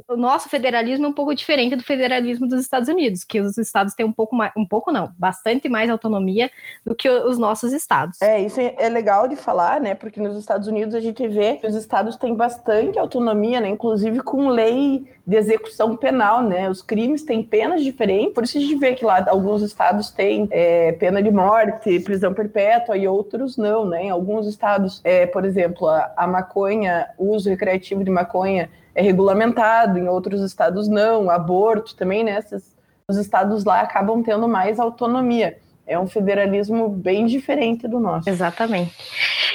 o- 0.10 0.14
o 0.14 0.18
nosso 0.18 0.50
federalismo 0.50 1.06
é 1.06 1.10
um 1.10 1.14
pouco 1.14 1.34
diferente 1.36 1.76
do 1.76 1.84
federalismo 1.84 2.48
dos 2.48 2.62
Estados 2.62 2.88
Unidos, 2.90 3.24
que 3.24 3.40
os 3.40 3.58
estados 3.58 3.94
têm 3.94 4.06
um 4.06 4.12
pouco 4.12 4.36
mais, 4.36 4.52
um 4.58 4.66
pouco 4.68 4.92
não, 4.92 5.12
bastante 5.18 5.68
mais 5.70 5.90
autonomia 5.90 6.50
do 6.86 6.96
que 6.96 7.10
os 7.10 7.38
nossos 7.38 7.74
estados. 7.74 8.22
É, 8.22 8.40
isso 8.42 8.60
é 8.60 8.90
legal 8.90 9.28
de 9.28 9.36
falar, 9.36 9.80
né? 9.80 9.96
Porque 9.96 10.20
nos 10.20 10.38
Estados 10.38 10.68
Unidos 10.68 10.96
a 10.96 11.00
gente 11.00 11.28
vê 11.28 11.58
que 11.58 11.68
os 11.68 11.76
estados 11.76 12.16
têm 12.16 12.36
bastante 12.42 12.98
autonomia, 12.98 13.62
né? 13.62 13.70
Inclusive 13.70 14.22
com 14.22 14.50
lei 14.50 15.06
de 15.28 15.36
execução 15.36 15.96
penal, 15.96 16.42
né? 16.42 16.68
Os 16.68 16.82
crimes 16.82 17.24
têm 17.24 17.44
penas 17.44 17.84
diferentes, 17.84 18.34
por 18.34 18.44
isso 18.44 18.58
a 18.58 18.62
gente 18.62 18.76
vê 18.78 18.96
que 18.96 19.06
lá 19.06 19.24
alguns 19.30 19.62
estados 19.62 20.10
têm 20.10 20.48
é, 20.50 20.92
pena 20.94 21.22
de 21.22 21.30
morte, 21.30 22.00
prisão 22.00 22.34
perpétua 22.34 22.98
e 22.98 23.08
outros 23.08 23.58
não, 23.58 23.86
né? 23.86 24.06
Em 24.06 24.10
alguns 24.10 24.48
estados, 24.48 25.02
é, 25.04 25.28
por 25.28 25.46
exemplo, 25.46 25.88
a, 25.88 26.12
a 26.18 26.26
maconha, 26.26 27.10
o 27.16 27.36
uso 27.36 27.48
recreativo 27.48 28.04
de 28.04 28.10
maconha 28.10 28.72
é 28.96 29.02
regulamentado, 29.04 30.00
em 30.00 30.08
outros 30.08 30.42
estados 30.42 30.88
não, 30.88 31.30
aborto 31.30 31.96
também, 31.96 32.24
né? 32.24 32.40
Esses, 32.40 32.76
os 33.08 33.18
estados 33.18 33.64
lá 33.64 33.82
acabam 33.82 34.24
tendo 34.24 34.48
mais 34.48 34.80
autonomia. 34.80 35.60
É 35.86 36.00
um 36.00 36.08
federalismo 36.08 36.90
bem 36.90 37.28
diferente 37.28 37.88
do 37.88 38.00
nosso. 38.00 38.28
Exatamente. 38.28 38.96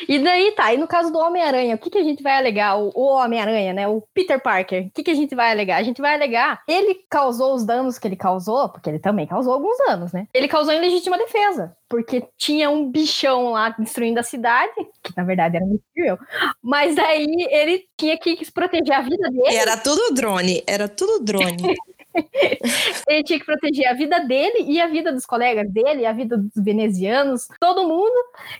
E 0.08 0.18
daí 0.18 0.52
tá, 0.52 0.72
e 0.72 0.76
no 0.76 0.86
caso 0.86 1.12
do 1.12 1.18
Homem-Aranha, 1.18 1.74
o 1.74 1.78
que, 1.78 1.90
que 1.90 1.98
a 1.98 2.04
gente 2.04 2.22
vai 2.22 2.36
alegar? 2.36 2.76
O, 2.78 2.90
o 2.94 3.14
Homem-Aranha, 3.14 3.72
né? 3.72 3.88
O 3.88 4.02
Peter 4.14 4.40
Parker, 4.40 4.86
o 4.86 4.90
que, 4.90 5.02
que 5.02 5.10
a 5.10 5.14
gente 5.14 5.34
vai 5.34 5.50
alegar? 5.50 5.78
A 5.78 5.82
gente 5.82 6.00
vai 6.00 6.14
alegar, 6.14 6.62
ele 6.68 6.94
causou 7.10 7.54
os 7.54 7.64
danos 7.64 7.98
que 7.98 8.06
ele 8.06 8.16
causou, 8.16 8.68
porque 8.68 8.90
ele 8.90 8.98
também 8.98 9.26
causou 9.26 9.52
alguns 9.52 9.76
danos, 9.86 10.12
né? 10.12 10.26
Ele 10.32 10.48
causou 10.48 10.72
em 10.72 10.80
legítima 10.80 11.18
defesa, 11.18 11.76
porque 11.88 12.26
tinha 12.36 12.70
um 12.70 12.90
bichão 12.90 13.52
lá 13.52 13.70
destruindo 13.70 14.20
a 14.20 14.22
cidade, 14.22 14.74
que 15.02 15.12
na 15.16 15.24
verdade 15.24 15.56
era 15.56 15.66
cruel, 15.94 16.18
mas 16.62 16.94
daí 16.94 17.26
ele 17.50 17.84
tinha 17.96 18.18
que 18.18 18.50
proteger 18.52 18.94
a 18.94 19.02
vida 19.02 19.30
dele. 19.30 19.54
Era 19.54 19.76
tudo 19.76 20.14
drone, 20.14 20.62
era 20.66 20.88
tudo 20.88 21.24
drone. 21.24 21.56
ele 23.08 23.22
tinha 23.24 23.38
que 23.38 23.44
proteger 23.44 23.86
a 23.88 23.94
vida 23.94 24.20
dele 24.20 24.64
e 24.66 24.80
a 24.80 24.86
vida 24.86 25.12
dos 25.12 25.26
colegas 25.26 25.70
dele, 25.70 26.06
a 26.06 26.12
vida 26.12 26.36
dos 26.36 26.50
venezianos, 26.56 27.48
todo 27.60 27.86
mundo. 27.86 28.14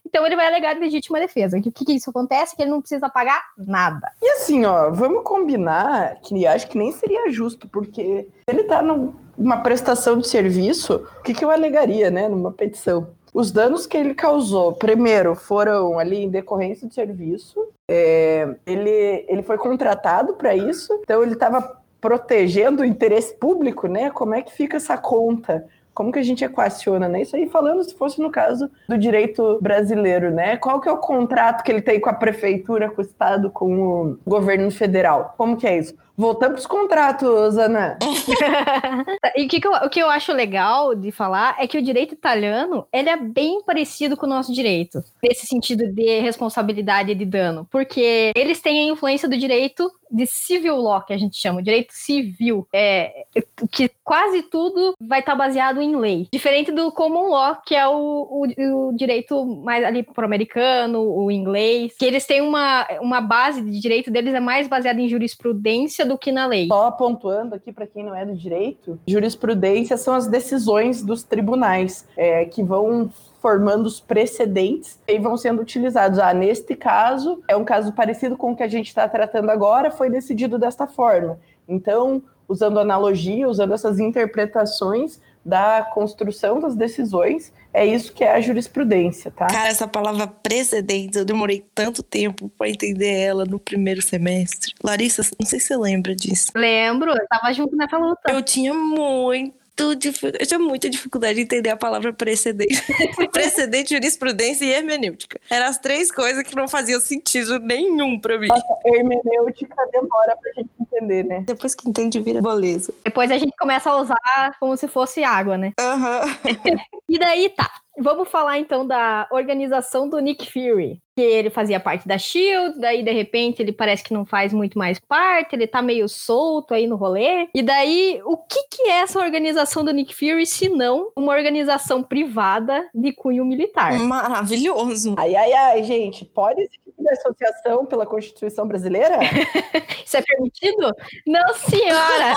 Então 0.05 0.25
ele 0.27 0.37
vai 0.37 0.47
alegar 0.47 0.77
legítima 0.79 1.19
defesa. 1.19 1.59
O 1.59 1.63
que, 1.63 1.71
que 1.71 1.93
isso 1.93 2.11
acontece? 2.11 2.55
Que 2.55 2.63
ele 2.63 2.71
não 2.71 2.81
precisa 2.81 3.09
pagar 3.09 3.43
nada. 3.57 4.11
E 4.23 4.29
assim, 4.31 4.65
ó, 4.65 4.91
vamos 4.91 5.23
combinar 5.23 6.17
que 6.21 6.47
acho 6.47 6.69
que 6.69 6.79
nem 6.79 6.93
seria 6.93 7.31
justo, 7.31 7.69
porque 7.69 8.29
ele 8.47 8.65
tá 8.65 8.83
numa 8.83 9.59
prestação 9.59 10.19
de 10.19 10.29
serviço, 10.29 11.07
o 11.19 11.23
que, 11.23 11.35
que 11.35 11.45
eu 11.45 11.51
alegaria, 11.51 12.11
né, 12.11 12.29
numa 12.29 12.53
petição? 12.53 13.09
Os 13.35 13.53
danos 13.53 13.87
que 13.87 13.99
ele 13.99 14.15
causou, 14.15 14.73
primeiro, 14.73 15.35
foram 15.35 15.99
ali 15.99 16.25
em 16.25 16.31
decorrência 16.31 16.89
de 16.89 16.95
serviço. 16.95 17.69
É, 17.87 18.49
ele, 18.65 19.27
ele 19.29 19.43
foi 19.43 19.59
contratado 19.59 20.35
para 20.35 20.57
isso, 20.57 20.99
então 21.03 21.23
ele 21.23 21.35
estava 21.35 21.79
protegendo 22.07 22.83
o 22.83 22.85
interesse 22.85 23.35
público, 23.35 23.89
né? 23.89 24.11
Como 24.11 24.33
é 24.33 24.41
que 24.41 24.53
fica 24.53 24.77
essa 24.77 24.97
conta? 24.97 25.67
Como 25.93 26.13
que 26.13 26.21
a 26.21 26.23
gente 26.23 26.45
equaciona, 26.45 27.09
né? 27.09 27.23
Isso 27.23 27.35
aí 27.35 27.49
falando 27.49 27.83
se 27.83 27.97
fosse 27.97 28.21
no 28.21 28.31
caso 28.31 28.71
do 28.89 28.97
direito 28.97 29.59
brasileiro, 29.61 30.31
né? 30.31 30.57
Qual 30.57 30.81
que 30.81 30.89
é 30.89 30.93
o 30.93 30.99
contrato 30.99 31.65
que 31.65 31.73
ele 31.73 31.83
tem 31.83 31.99
com 31.99 32.09
a 32.09 32.15
prefeitura, 32.15 32.89
com 32.89 33.03
o 33.03 33.05
estado, 33.05 33.51
com 33.51 33.81
o 33.81 34.19
governo 34.25 34.71
federal? 34.71 35.35
Como 35.37 35.57
que 35.57 35.67
é 35.67 35.79
isso? 35.79 35.97
Voltando 36.17 36.53
para 36.53 36.61
os 36.61 36.67
contratos, 36.67 37.59
Ana. 37.59 37.99
e 39.37 39.45
o 39.45 39.49
que, 39.49 39.61
que, 39.61 39.67
eu, 39.67 39.73
o 39.73 39.91
que 39.91 40.01
eu 40.01 40.09
acho 40.09 40.33
legal 40.33 40.95
de 40.95 41.13
falar 41.13 41.57
é 41.59 41.67
que 41.67 41.77
o 41.77 41.83
direito 41.83 42.15
italiano 42.15 42.87
ele 42.93 43.11
é 43.11 43.17
bem 43.17 43.63
parecido 43.63 44.17
com 44.17 44.25
o 44.25 44.29
nosso 44.29 44.53
direito, 44.53 45.05
nesse 45.23 45.47
sentido 45.47 45.87
de 45.93 46.21
responsabilidade 46.21 47.15
de 47.15 47.25
dano, 47.25 47.69
porque 47.71 48.33
eles 48.35 48.61
têm 48.61 48.81
a 48.81 48.93
influência 48.93 49.29
do 49.29 49.37
direito 49.37 49.91
de 50.11 50.27
civil 50.27 50.77
law, 50.77 51.03
que 51.03 51.13
a 51.13 51.19
gente 51.19 51.37
chama, 51.37 51.63
direito 51.63 51.93
civil, 51.93 52.67
é, 52.73 53.25
que 53.71 53.91
quase 54.05 54.43
tudo 54.43 54.95
vai 55.01 55.21
estar 55.21 55.33
tá 55.33 55.39
baseado 55.39 55.81
em 55.81 55.97
lei. 55.97 56.29
Diferente 56.33 56.71
do 56.71 56.93
common 56.93 57.29
law, 57.29 57.57
que 57.67 57.75
é 57.75 57.87
o, 57.89 57.93
o, 57.93 58.89
o 58.89 58.97
direito 58.97 59.45
mais 59.45 59.85
ali 59.85 60.03
pro-americano, 60.03 61.03
o 61.03 61.31
inglês, 61.31 61.95
que 61.99 62.05
eles 62.05 62.25
têm 62.25 62.41
uma, 62.41 62.87
uma 63.01 63.21
base 63.21 63.61
de 63.63 63.81
direito 63.81 64.11
deles 64.11 64.35
é 64.35 64.41
mais 64.41 64.69
baseada 64.69 65.01
em 65.01 65.09
jurisprudência 65.09 66.06
do 66.07 66.17
que 66.17 66.33
na 66.33 66.47
lei. 66.47 66.69
Só 66.69 66.91
pontuando 66.91 67.55
aqui 67.55 67.73
para 67.73 67.87
quem 67.87 68.05
não 68.05 68.15
é 68.15 68.25
do 68.25 68.35
direito, 68.35 68.99
jurisprudência 69.07 69.97
são 69.97 70.15
as 70.15 70.27
decisões 70.27 71.03
dos 71.03 71.23
tribunais 71.23 72.07
é, 72.17 72.45
que 72.45 72.63
vão 72.63 73.11
formando 73.41 73.87
os 73.87 74.01
precedentes 74.01 74.99
e 75.07 75.19
vão 75.19 75.37
sendo 75.37 75.63
utilizados. 75.63 76.19
Ah, 76.19 76.35
neste 76.35 76.75
caso, 76.75 77.43
é 77.49 77.57
um 77.57 77.65
caso 77.65 77.93
parecido 77.93 78.37
com 78.37 78.53
o 78.53 78.57
que 78.57 78.63
a 78.63 78.69
gente 78.69 78.89
está 78.89 79.09
tratando 79.09 79.51
agora, 79.51 79.91
foi 79.91 80.11
decidido 80.11 80.59
desta 80.59 80.87
forma. 80.87 81.39
Então, 81.69 82.23
usando 82.49 82.79
analogia, 82.79 83.49
usando 83.49 83.75
essas 83.75 83.99
interpretações 83.99 85.21
da 85.47 85.89
construção 85.95 86.59
das 86.59 86.75
decisões, 86.75 87.53
é 87.73 87.87
isso 87.87 88.13
que 88.13 88.25
é 88.25 88.33
a 88.33 88.41
jurisprudência, 88.41 89.31
tá? 89.31 89.47
Cara, 89.47 89.69
essa 89.69 89.87
palavra 89.87 90.27
precedentes, 90.27 91.17
eu 91.17 91.25
demorei 91.25 91.65
tanto 91.73 92.03
tempo 92.03 92.51
para 92.59 92.69
entender 92.69 93.13
ela 93.13 93.45
no 93.45 93.61
primeiro 93.61 94.03
semestre. 94.03 94.75
Larissa, 94.83 95.23
não 95.39 95.47
sei 95.47 95.61
se 95.61 95.69
você 95.69 95.77
lembra 95.77 96.17
disso. 96.17 96.51
Lembro, 96.57 97.13
eu 97.13 97.27
tava 97.29 97.53
junto 97.53 97.77
nessa 97.77 97.97
luta. 97.97 98.33
Eu 98.33 98.43
tinha 98.43 98.75
muito 98.75 99.66
eu 99.79 100.47
tinha 100.47 100.59
muita 100.59 100.89
dificuldade 100.89 101.35
de 101.35 101.43
entender 101.43 101.71
a 101.71 101.77
palavra 101.77 102.13
precedente. 102.13 102.83
precedente, 103.31 103.95
jurisprudência 103.95 104.65
e 104.65 104.71
hermenêutica. 104.73 105.41
Eram 105.51 105.67
as 105.67 105.79
três 105.79 106.11
coisas 106.11 106.43
que 106.43 106.57
não 106.57 106.67
faziam 106.67 107.01
sentido 107.01 107.59
nenhum 107.59 108.19
pra 108.19 108.39
mim. 108.39 108.49
Nossa, 108.49 108.65
hermenêutica 108.85 109.77
demora 109.93 110.37
pra 110.37 110.53
gente 110.57 110.71
entender, 110.81 111.25
né? 111.25 111.45
Depois 111.47 111.75
que 111.75 111.89
entende, 111.89 112.21
vira 112.21 112.41
beleza. 112.41 112.93
Depois 113.05 113.31
a 113.31 113.39
gente 113.39 113.55
começa 113.59 113.91
a 113.91 114.01
usar 114.01 114.57
como 114.59 114.77
se 114.77 114.89
fosse 114.89 115.23
água, 115.23 115.59
né? 115.59 115.73
Aham. 115.79 116.23
Uhum. 116.25 116.77
e 117.09 117.19
daí 117.19 117.49
tá. 117.51 117.71
Vamos 117.99 118.29
falar 118.29 118.59
então 118.59 118.87
da 118.87 119.27
organização 119.31 120.09
do 120.09 120.19
Nick 120.19 120.51
Fury. 120.51 121.01
Que 121.17 121.23
ele 121.23 121.49
fazia 121.49 121.81
parte 121.81 122.07
da 122.07 122.19
Shield, 122.19 122.79
daí 122.79 123.03
de 123.03 123.11
repente 123.11 123.63
ele 123.63 123.73
parece 123.73 124.05
que 124.05 124.13
não 124.13 124.27
faz 124.27 124.53
muito 124.53 124.79
mais 124.79 124.99
parte, 124.99 125.55
ele 125.55 125.67
tá 125.67 125.81
meio 125.81 126.09
solto 126.09 126.75
aí 126.75 126.87
no 126.87 126.97
rolê. 126.97 127.49
E 127.55 127.63
daí, 127.63 128.21
o 128.25 128.37
que, 128.37 128.63
que 128.71 128.83
é 128.83 129.01
essa 129.01 129.19
organização 129.19 129.83
do 129.83 129.93
Nick 129.93 130.15
Fury 130.15 130.47
se 130.47 130.69
não 130.69 131.11
uma 131.17 131.33
organização 131.33 132.03
privada 132.03 132.87
de 132.95 133.13
cunho 133.13 133.47
militar? 133.47 133.99
Maravilhoso. 133.99 135.15
Ai, 135.17 135.35
ai, 135.35 135.53
ai, 135.53 135.83
gente, 135.85 136.25
pode 136.25 136.69
existir 136.99 137.11
associação 137.11 137.87
pela 137.87 138.07
Constituição 138.07 138.67
brasileira? 138.67 139.19
Isso 140.05 140.17
é 140.17 140.23
permitido? 140.23 140.93
Não, 141.27 141.55
senhora! 141.55 142.35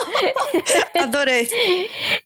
Adorei. 0.99 1.47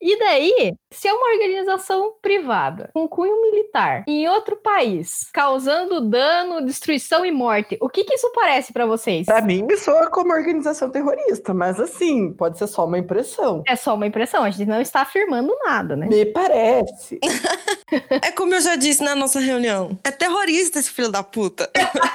E 0.01 0.19
daí, 0.19 0.73
se 0.91 1.07
é 1.07 1.13
uma 1.13 1.33
organização 1.33 2.13
privada 2.21 2.89
com 2.93 3.07
cunho 3.07 3.41
militar 3.41 4.03
em 4.07 4.27
outro 4.27 4.55
país, 4.57 5.29
causando 5.33 6.01
dano, 6.01 6.65
destruição 6.65 7.25
e 7.25 7.31
morte, 7.31 7.77
o 7.81 7.89
que, 7.89 8.03
que 8.03 8.15
isso 8.15 8.31
parece 8.33 8.71
para 8.71 8.85
vocês? 8.85 9.25
Para 9.25 9.41
mim, 9.41 9.63
me 9.63 9.77
soa 9.77 10.09
como 10.09 10.33
organização 10.33 10.89
terrorista, 10.89 11.53
mas 11.53 11.79
assim, 11.79 12.31
pode 12.33 12.57
ser 12.57 12.67
só 12.67 12.85
uma 12.85 12.97
impressão. 12.97 13.63
É 13.67 13.75
só 13.75 13.95
uma 13.95 14.07
impressão, 14.07 14.43
a 14.43 14.49
gente 14.49 14.67
não 14.67 14.81
está 14.81 15.01
afirmando 15.01 15.53
nada, 15.63 15.95
né? 15.95 16.07
Me 16.07 16.25
parece. 16.25 17.19
é 18.23 18.31
como 18.31 18.53
eu 18.55 18.61
já 18.61 18.75
disse 18.75 19.03
na 19.03 19.15
nossa 19.15 19.39
reunião: 19.39 19.97
é 20.03 20.11
terrorista 20.11 20.79
esse 20.79 20.89
filho 20.89 21.11
da 21.11 21.23
puta. 21.23 21.69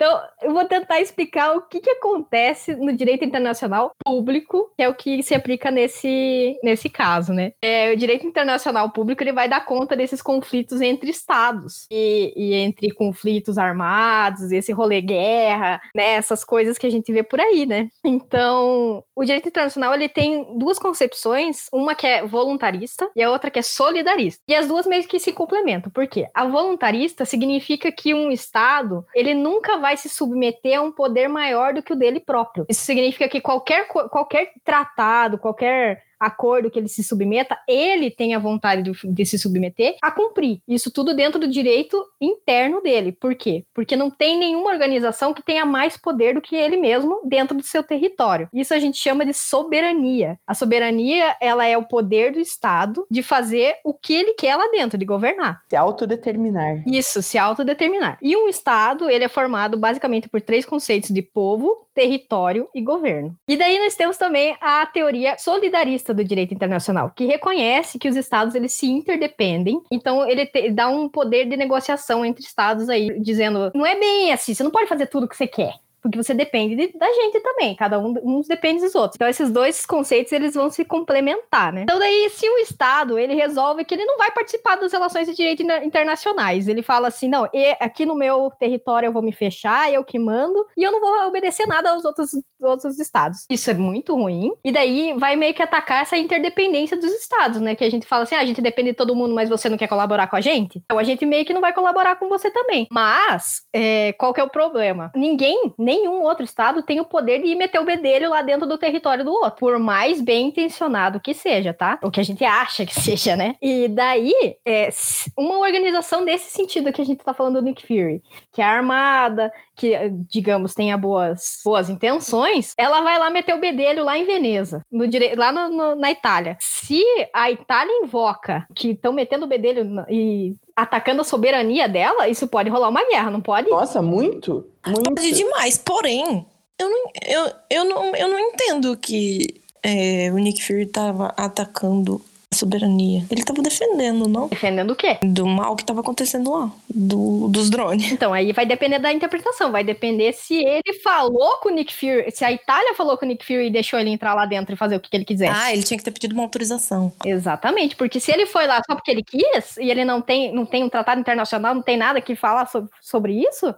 Então, 0.00 0.18
eu 0.40 0.54
vou 0.54 0.64
tentar 0.64 0.98
explicar 0.98 1.54
o 1.54 1.60
que, 1.60 1.78
que 1.78 1.90
acontece 1.90 2.74
no 2.74 2.90
direito 2.90 3.22
internacional 3.22 3.92
público, 4.02 4.72
que 4.74 4.82
é 4.82 4.88
o 4.88 4.94
que 4.94 5.22
se 5.22 5.34
aplica 5.34 5.70
nesse, 5.70 6.58
nesse 6.64 6.88
caso, 6.88 7.34
né? 7.34 7.52
É, 7.60 7.92
o 7.92 7.96
direito 7.98 8.26
internacional 8.26 8.88
público 8.88 9.22
ele 9.22 9.34
vai 9.34 9.46
dar 9.46 9.66
conta 9.66 9.94
desses 9.94 10.22
conflitos 10.22 10.80
entre 10.80 11.10
estados 11.10 11.86
e, 11.90 12.32
e 12.34 12.54
entre 12.54 12.90
conflitos 12.92 13.58
armados, 13.58 14.50
esse 14.50 14.72
rolê 14.72 15.02
guerra, 15.02 15.78
né? 15.94 16.12
Essas 16.12 16.44
coisas 16.44 16.78
que 16.78 16.86
a 16.86 16.90
gente 16.90 17.12
vê 17.12 17.22
por 17.22 17.38
aí, 17.38 17.66
né? 17.66 17.90
Então, 18.02 19.04
o 19.14 19.22
direito 19.22 19.48
internacional 19.48 19.92
ele 19.92 20.08
tem 20.08 20.56
duas 20.56 20.78
concepções, 20.78 21.66
uma 21.70 21.94
que 21.94 22.06
é 22.06 22.26
voluntarista 22.26 23.10
e 23.14 23.22
a 23.22 23.30
outra 23.30 23.50
que 23.50 23.58
é 23.58 23.62
solidarista. 23.62 24.40
E 24.48 24.54
as 24.54 24.66
duas 24.66 24.86
meio 24.86 25.06
que 25.06 25.20
se 25.20 25.30
complementam. 25.30 25.92
Por 25.92 26.06
quê? 26.06 26.26
A 26.32 26.46
voluntarista 26.46 27.26
significa 27.26 27.92
que 27.92 28.14
um 28.14 28.30
estado 28.30 29.04
ele 29.14 29.34
nunca 29.34 29.76
vai 29.76 29.89
vai 29.90 29.96
se 29.96 30.08
submeter 30.08 30.78
a 30.78 30.82
um 30.82 30.92
poder 30.92 31.28
maior 31.28 31.74
do 31.74 31.82
que 31.82 31.92
o 31.92 31.96
dele 31.96 32.20
próprio. 32.20 32.64
Isso 32.68 32.82
significa 32.82 33.28
que 33.28 33.40
qualquer, 33.40 33.88
qualquer 33.88 34.52
tratado, 34.64 35.36
qualquer 35.36 36.04
acordo 36.20 36.70
que 36.70 36.78
ele 36.78 36.88
se 36.88 37.02
submeta, 37.02 37.58
ele 37.66 38.10
tem 38.10 38.34
a 38.34 38.38
vontade 38.38 38.82
de, 38.82 38.92
de, 39.12 39.26
se 39.26 39.38
submeter 39.38 39.96
a 40.02 40.10
cumprir. 40.10 40.60
Isso 40.68 40.90
tudo 40.90 41.14
dentro 41.14 41.40
do 41.40 41.48
direito 41.48 42.04
interno 42.20 42.82
dele. 42.82 43.12
Por 43.12 43.34
quê? 43.34 43.64
Porque 43.74 43.96
não 43.96 44.10
tem 44.10 44.38
nenhuma 44.38 44.70
organização 44.70 45.32
que 45.32 45.42
tenha 45.42 45.64
mais 45.64 45.96
poder 45.96 46.34
do 46.34 46.40
que 46.40 46.54
ele 46.54 46.76
mesmo 46.76 47.20
dentro 47.24 47.56
do 47.56 47.62
seu 47.62 47.82
território. 47.82 48.48
Isso 48.52 48.74
a 48.74 48.78
gente 48.78 48.98
chama 48.98 49.24
de 49.24 49.32
soberania. 49.32 50.38
A 50.46 50.54
soberania, 50.54 51.36
ela 51.40 51.66
é 51.66 51.76
o 51.78 51.86
poder 51.86 52.32
do 52.32 52.38
Estado 52.38 53.06
de 53.10 53.22
fazer 53.22 53.76
o 53.84 53.94
que 53.94 54.12
ele 54.12 54.34
quer 54.34 54.56
lá 54.56 54.68
dentro, 54.70 54.98
de 54.98 55.04
governar. 55.04 55.62
Se 55.68 55.76
autodeterminar. 55.76 56.82
Isso, 56.86 57.22
se 57.22 57.38
autodeterminar. 57.38 58.18
E 58.20 58.36
um 58.36 58.48
Estado, 58.48 59.08
ele 59.08 59.24
é 59.24 59.28
formado 59.28 59.78
basicamente 59.78 60.28
por 60.28 60.40
três 60.40 60.66
conceitos 60.66 61.10
de 61.10 61.22
povo, 61.22 61.86
território 61.94 62.68
e 62.74 62.80
governo. 62.80 63.34
E 63.48 63.56
daí 63.56 63.78
nós 63.78 63.94
temos 63.94 64.16
também 64.16 64.56
a 64.60 64.84
teoria 64.86 65.36
solidarista 65.38 66.09
do 66.14 66.24
direito 66.24 66.54
internacional, 66.54 67.12
que 67.14 67.26
reconhece 67.26 67.98
que 67.98 68.08
os 68.08 68.16
estados 68.16 68.54
eles 68.54 68.72
se 68.72 68.86
interdependem. 68.86 69.80
Então 69.90 70.28
ele 70.28 70.46
te, 70.46 70.70
dá 70.70 70.88
um 70.88 71.08
poder 71.08 71.46
de 71.46 71.56
negociação 71.56 72.24
entre 72.24 72.42
estados 72.42 72.88
aí, 72.88 73.18
dizendo 73.20 73.70
não 73.74 73.86
é 73.86 73.98
bem 73.98 74.32
assim, 74.32 74.54
você 74.54 74.62
não 74.62 74.70
pode 74.70 74.88
fazer 74.88 75.06
tudo 75.06 75.24
o 75.24 75.28
que 75.28 75.36
você 75.36 75.46
quer 75.46 75.74
porque 76.02 76.16
você 76.16 76.32
depende 76.32 76.74
de, 76.74 76.98
da 76.98 77.06
gente 77.12 77.40
também, 77.40 77.76
cada 77.76 77.98
um 77.98 78.14
uns 78.24 78.48
depende 78.48 78.82
dos 78.82 78.94
outros. 78.94 79.16
Então 79.16 79.28
esses 79.28 79.50
dois 79.50 79.84
conceitos 79.84 80.32
eles 80.32 80.54
vão 80.54 80.70
se 80.70 80.84
complementar, 80.84 81.72
né? 81.72 81.82
Então 81.82 81.98
daí 81.98 82.28
se 82.30 82.48
o 82.48 82.58
Estado 82.58 83.18
ele 83.18 83.34
resolve 83.34 83.84
que 83.84 83.94
ele 83.94 84.04
não 84.04 84.16
vai 84.16 84.30
participar 84.30 84.76
das 84.76 84.92
relações 84.92 85.26
de 85.26 85.34
direito 85.34 85.62
internacionais, 85.62 86.68
ele 86.68 86.82
fala 86.82 87.08
assim, 87.08 87.28
não, 87.28 87.48
aqui 87.78 88.06
no 88.06 88.14
meu 88.14 88.50
território 88.58 89.06
eu 89.06 89.12
vou 89.12 89.22
me 89.22 89.32
fechar, 89.32 89.92
eu 89.92 90.04
que 90.04 90.18
mando 90.18 90.66
e 90.76 90.82
eu 90.82 90.92
não 90.92 91.00
vou 91.00 91.28
obedecer 91.28 91.66
nada 91.66 91.90
aos 91.90 92.04
outros, 92.04 92.30
outros 92.62 92.98
estados. 92.98 93.46
Isso 93.48 93.70
é 93.70 93.74
muito 93.74 94.14
ruim. 94.14 94.52
E 94.64 94.72
daí 94.72 95.14
vai 95.18 95.36
meio 95.36 95.54
que 95.54 95.62
atacar 95.62 96.02
essa 96.02 96.16
interdependência 96.16 96.96
dos 96.96 97.12
estados, 97.12 97.60
né? 97.60 97.74
Que 97.74 97.84
a 97.84 97.90
gente 97.90 98.06
fala 98.06 98.24
assim, 98.24 98.34
ah, 98.34 98.40
a 98.40 98.46
gente 98.46 98.60
depende 98.60 98.90
de 98.90 98.96
todo 98.96 99.16
mundo, 99.16 99.34
mas 99.34 99.48
você 99.48 99.68
não 99.68 99.78
quer 99.78 99.88
colaborar 99.88 100.26
com 100.26 100.36
a 100.36 100.40
gente? 100.40 100.82
Então 100.84 100.98
a 100.98 101.04
gente 101.04 101.24
meio 101.26 101.44
que 101.44 101.54
não 101.54 101.60
vai 101.60 101.72
colaborar 101.72 102.16
com 102.16 102.28
você 102.28 102.50
também. 102.50 102.86
Mas 102.90 103.62
é, 103.72 104.12
qual 104.14 104.32
que 104.32 104.40
é 104.40 104.44
o 104.44 104.50
problema? 104.50 105.10
Ninguém 105.14 105.72
nenhum 105.78 106.22
outro 106.22 106.44
estado 106.44 106.82
tem 106.82 107.00
o 107.00 107.04
poder 107.04 107.42
de 107.42 107.54
meter 107.54 107.80
o 107.80 107.84
bedelho 107.84 108.30
lá 108.30 108.42
dentro 108.42 108.66
do 108.66 108.78
território 108.78 109.24
do 109.24 109.32
outro, 109.32 109.58
por 109.58 109.78
mais 109.78 110.20
bem 110.20 110.48
intencionado 110.48 111.20
que 111.20 111.34
seja, 111.34 111.72
tá? 111.72 111.98
O 112.02 112.10
que 112.10 112.20
a 112.20 112.24
gente 112.24 112.44
acha 112.44 112.86
que 112.86 112.94
seja, 113.00 113.36
né? 113.36 113.54
E 113.60 113.88
daí, 113.88 114.32
é, 114.64 114.88
uma 115.36 115.58
organização 115.58 116.24
desse 116.24 116.50
sentido 116.50 116.92
que 116.92 117.00
a 117.00 117.04
gente 117.04 117.22
tá 117.24 117.34
falando 117.34 117.60
do 117.60 117.62
Nick 117.62 117.86
Fury, 117.86 118.22
que 118.52 118.62
é 118.62 118.64
armada, 118.64 119.52
que, 119.76 119.94
digamos, 120.28 120.74
tenha 120.74 120.96
boas, 120.96 121.60
boas 121.64 121.88
intenções, 121.88 122.49
ela 122.76 123.00
vai 123.00 123.18
lá 123.18 123.30
meter 123.30 123.54
o 123.54 123.60
bedelho 123.60 124.04
lá 124.04 124.18
em 124.18 124.24
Veneza, 124.24 124.82
no 124.90 125.06
dire... 125.06 125.34
lá 125.34 125.52
no, 125.52 125.68
no, 125.68 125.94
na 125.94 126.10
Itália. 126.10 126.56
Se 126.60 127.02
a 127.34 127.50
Itália 127.50 128.02
invoca 128.02 128.66
que 128.74 128.90
estão 128.90 129.12
metendo 129.12 129.44
o 129.44 129.48
bedelho 129.48 130.04
e 130.08 130.54
atacando 130.74 131.20
a 131.20 131.24
soberania 131.24 131.88
dela, 131.88 132.28
isso 132.28 132.48
pode 132.48 132.70
rolar 132.70 132.88
uma 132.88 133.06
guerra, 133.08 133.30
não 133.30 133.40
pode? 133.40 133.68
Nossa, 133.68 134.00
muito? 134.00 134.66
Muito. 134.86 135.14
Pode 135.14 135.32
demais, 135.32 135.76
porém, 135.78 136.46
eu 136.78 136.88
não, 136.88 137.10
eu, 137.26 137.52
eu 137.68 137.84
não, 137.84 138.16
eu 138.16 138.28
não 138.28 138.38
entendo 138.38 138.96
que 138.96 139.60
é, 139.82 140.30
o 140.32 140.38
Nick 140.38 140.64
Fury 140.64 140.86
tava 140.86 141.34
atacando 141.36 142.22
soberania. 142.60 143.24
Ele 143.30 143.44
tava 143.44 143.62
defendendo, 143.62 144.28
não? 144.28 144.48
Defendendo 144.48 144.90
o 144.92 144.96
quê? 144.96 145.18
Do 145.22 145.46
mal 145.46 145.74
que 145.74 145.84
tava 145.84 146.00
acontecendo 146.00 146.52
lá, 146.52 146.70
do, 146.88 147.48
dos 147.48 147.70
drones. 147.70 148.10
Então, 148.20 148.34
aí 148.34 148.52
vai 148.52 148.66
depender 148.66 148.98
da 148.98 149.10
interpretação, 149.10 149.72
vai 149.72 149.82
depender 149.82 150.32
se 150.32 150.62
ele 150.62 150.92
falou 151.02 151.56
com 151.62 151.70
o 151.70 151.72
Nick 151.72 151.94
Fury, 151.94 152.30
se 152.30 152.44
a 152.44 152.52
Itália 152.52 152.94
falou 152.94 153.16
com 153.16 153.24
o 153.24 153.28
Nick 153.28 153.46
Fury 153.46 153.68
e 153.68 153.70
deixou 153.70 153.98
ele 153.98 154.10
entrar 154.10 154.34
lá 154.34 154.44
dentro 154.44 154.74
e 154.74 154.76
fazer 154.76 154.96
o 154.96 155.00
que, 155.00 155.08
que 155.08 155.16
ele 155.16 155.24
quiser. 155.24 155.50
Ah, 155.50 155.72
ele 155.72 155.82
tinha 155.82 155.96
que 155.96 156.04
ter 156.04 156.10
pedido 156.10 156.34
uma 156.34 156.42
autorização. 156.42 157.12
Exatamente, 157.24 157.96
porque 157.96 158.20
se 158.20 158.30
ele 158.30 158.44
foi 158.44 158.66
lá 158.66 158.82
só 158.84 158.94
porque 158.94 159.10
ele 159.10 159.22
quis 159.22 159.78
e 159.78 159.90
ele 159.90 160.04
não 160.04 160.20
tem, 160.20 160.52
não 160.52 160.66
tem 160.66 160.84
um 160.84 160.88
tratado 160.90 161.20
internacional, 161.20 161.74
não 161.74 161.82
tem 161.82 161.96
nada 161.96 162.20
que 162.20 162.36
falar 162.36 162.66
sobre, 162.66 162.90
sobre 163.00 163.32
isso, 163.32 163.74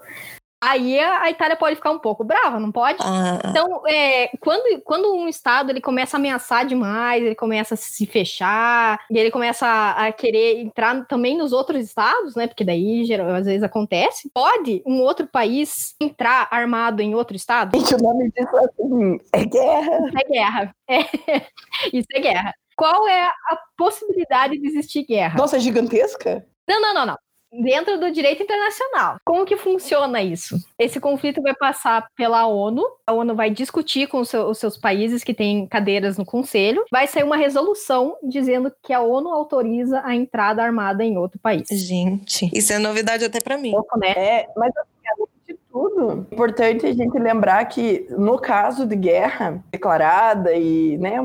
Aí 0.62 0.96
a 1.00 1.28
Itália 1.28 1.56
pode 1.56 1.74
ficar 1.74 1.90
um 1.90 1.98
pouco 1.98 2.22
brava, 2.22 2.60
não 2.60 2.70
pode? 2.70 2.98
Ah. 3.00 3.40
Então, 3.46 3.82
é, 3.84 4.28
quando, 4.38 4.80
quando 4.82 5.12
um 5.12 5.26
Estado 5.26 5.70
ele 5.70 5.80
começa 5.80 6.16
a 6.16 6.20
ameaçar 6.20 6.64
demais, 6.64 7.20
ele 7.20 7.34
começa 7.34 7.74
a 7.74 7.76
se 7.76 8.06
fechar, 8.06 9.00
e 9.10 9.18
ele 9.18 9.32
começa 9.32 9.66
a, 9.66 10.06
a 10.06 10.12
querer 10.12 10.60
entrar 10.60 11.04
também 11.06 11.36
nos 11.36 11.52
outros 11.52 11.82
estados, 11.82 12.36
né? 12.36 12.46
Porque 12.46 12.62
daí 12.62 13.04
geral, 13.04 13.28
às 13.30 13.46
vezes 13.46 13.64
acontece. 13.64 14.30
Pode 14.32 14.80
um 14.86 15.00
outro 15.00 15.26
país 15.26 15.96
entrar 16.00 16.46
armado 16.48 17.02
em 17.02 17.12
outro 17.12 17.34
estado? 17.34 17.76
Gente, 17.76 17.96
o 17.96 17.98
nome 17.98 18.30
disso 18.30 18.56
é 18.56 18.64
assim, 18.64 19.20
é 19.32 19.44
guerra. 19.44 20.10
É 20.14 20.28
guerra. 20.28 20.76
É. 20.88 21.00
Isso 21.92 22.08
é 22.14 22.20
guerra. 22.20 22.54
Qual 22.76 23.08
é 23.08 23.26
a 23.26 23.58
possibilidade 23.76 24.56
de 24.58 24.66
existir 24.68 25.04
guerra? 25.04 25.36
Nossa, 25.36 25.56
é 25.56 25.60
gigantesca? 25.60 26.46
Não, 26.68 26.80
não, 26.80 26.94
não, 26.94 27.06
não 27.06 27.31
dentro 27.52 27.98
do 27.98 28.10
direito 28.10 28.42
internacional. 28.42 29.16
Como 29.24 29.44
que 29.44 29.56
funciona 29.56 30.22
isso? 30.22 30.56
Esse 30.78 30.98
conflito 30.98 31.42
vai 31.42 31.54
passar 31.54 32.06
pela 32.16 32.46
ONU, 32.46 32.82
a 33.06 33.12
ONU 33.12 33.34
vai 33.34 33.50
discutir 33.50 34.08
com 34.08 34.20
os 34.20 34.58
seus 34.58 34.76
países 34.76 35.22
que 35.22 35.34
têm 35.34 35.66
cadeiras 35.66 36.16
no 36.16 36.24
conselho, 36.24 36.84
vai 36.90 37.06
sair 37.06 37.24
uma 37.24 37.36
resolução 37.36 38.16
dizendo 38.22 38.72
que 38.82 38.92
a 38.92 39.00
ONU 39.00 39.28
autoriza 39.28 40.00
a 40.04 40.14
entrada 40.14 40.62
armada 40.62 41.04
em 41.04 41.18
outro 41.18 41.38
país. 41.38 41.68
Gente, 41.70 42.50
isso 42.52 42.72
é 42.72 42.78
novidade 42.78 43.24
até 43.24 43.40
para 43.40 43.58
mim. 43.58 43.72
Pouco, 43.72 43.98
né? 43.98 44.12
É, 44.16 44.48
mas 44.56 44.72
assim, 44.76 45.08
além 45.14 45.28
de 45.46 45.58
tudo, 45.70 46.26
é 46.30 46.34
importante 46.34 46.86
a 46.86 46.92
gente 46.92 47.18
lembrar 47.18 47.64
que 47.66 48.06
no 48.10 48.38
caso 48.38 48.86
de 48.86 48.96
guerra 48.96 49.62
declarada 49.70 50.54
e, 50.54 50.96
né, 50.98 51.18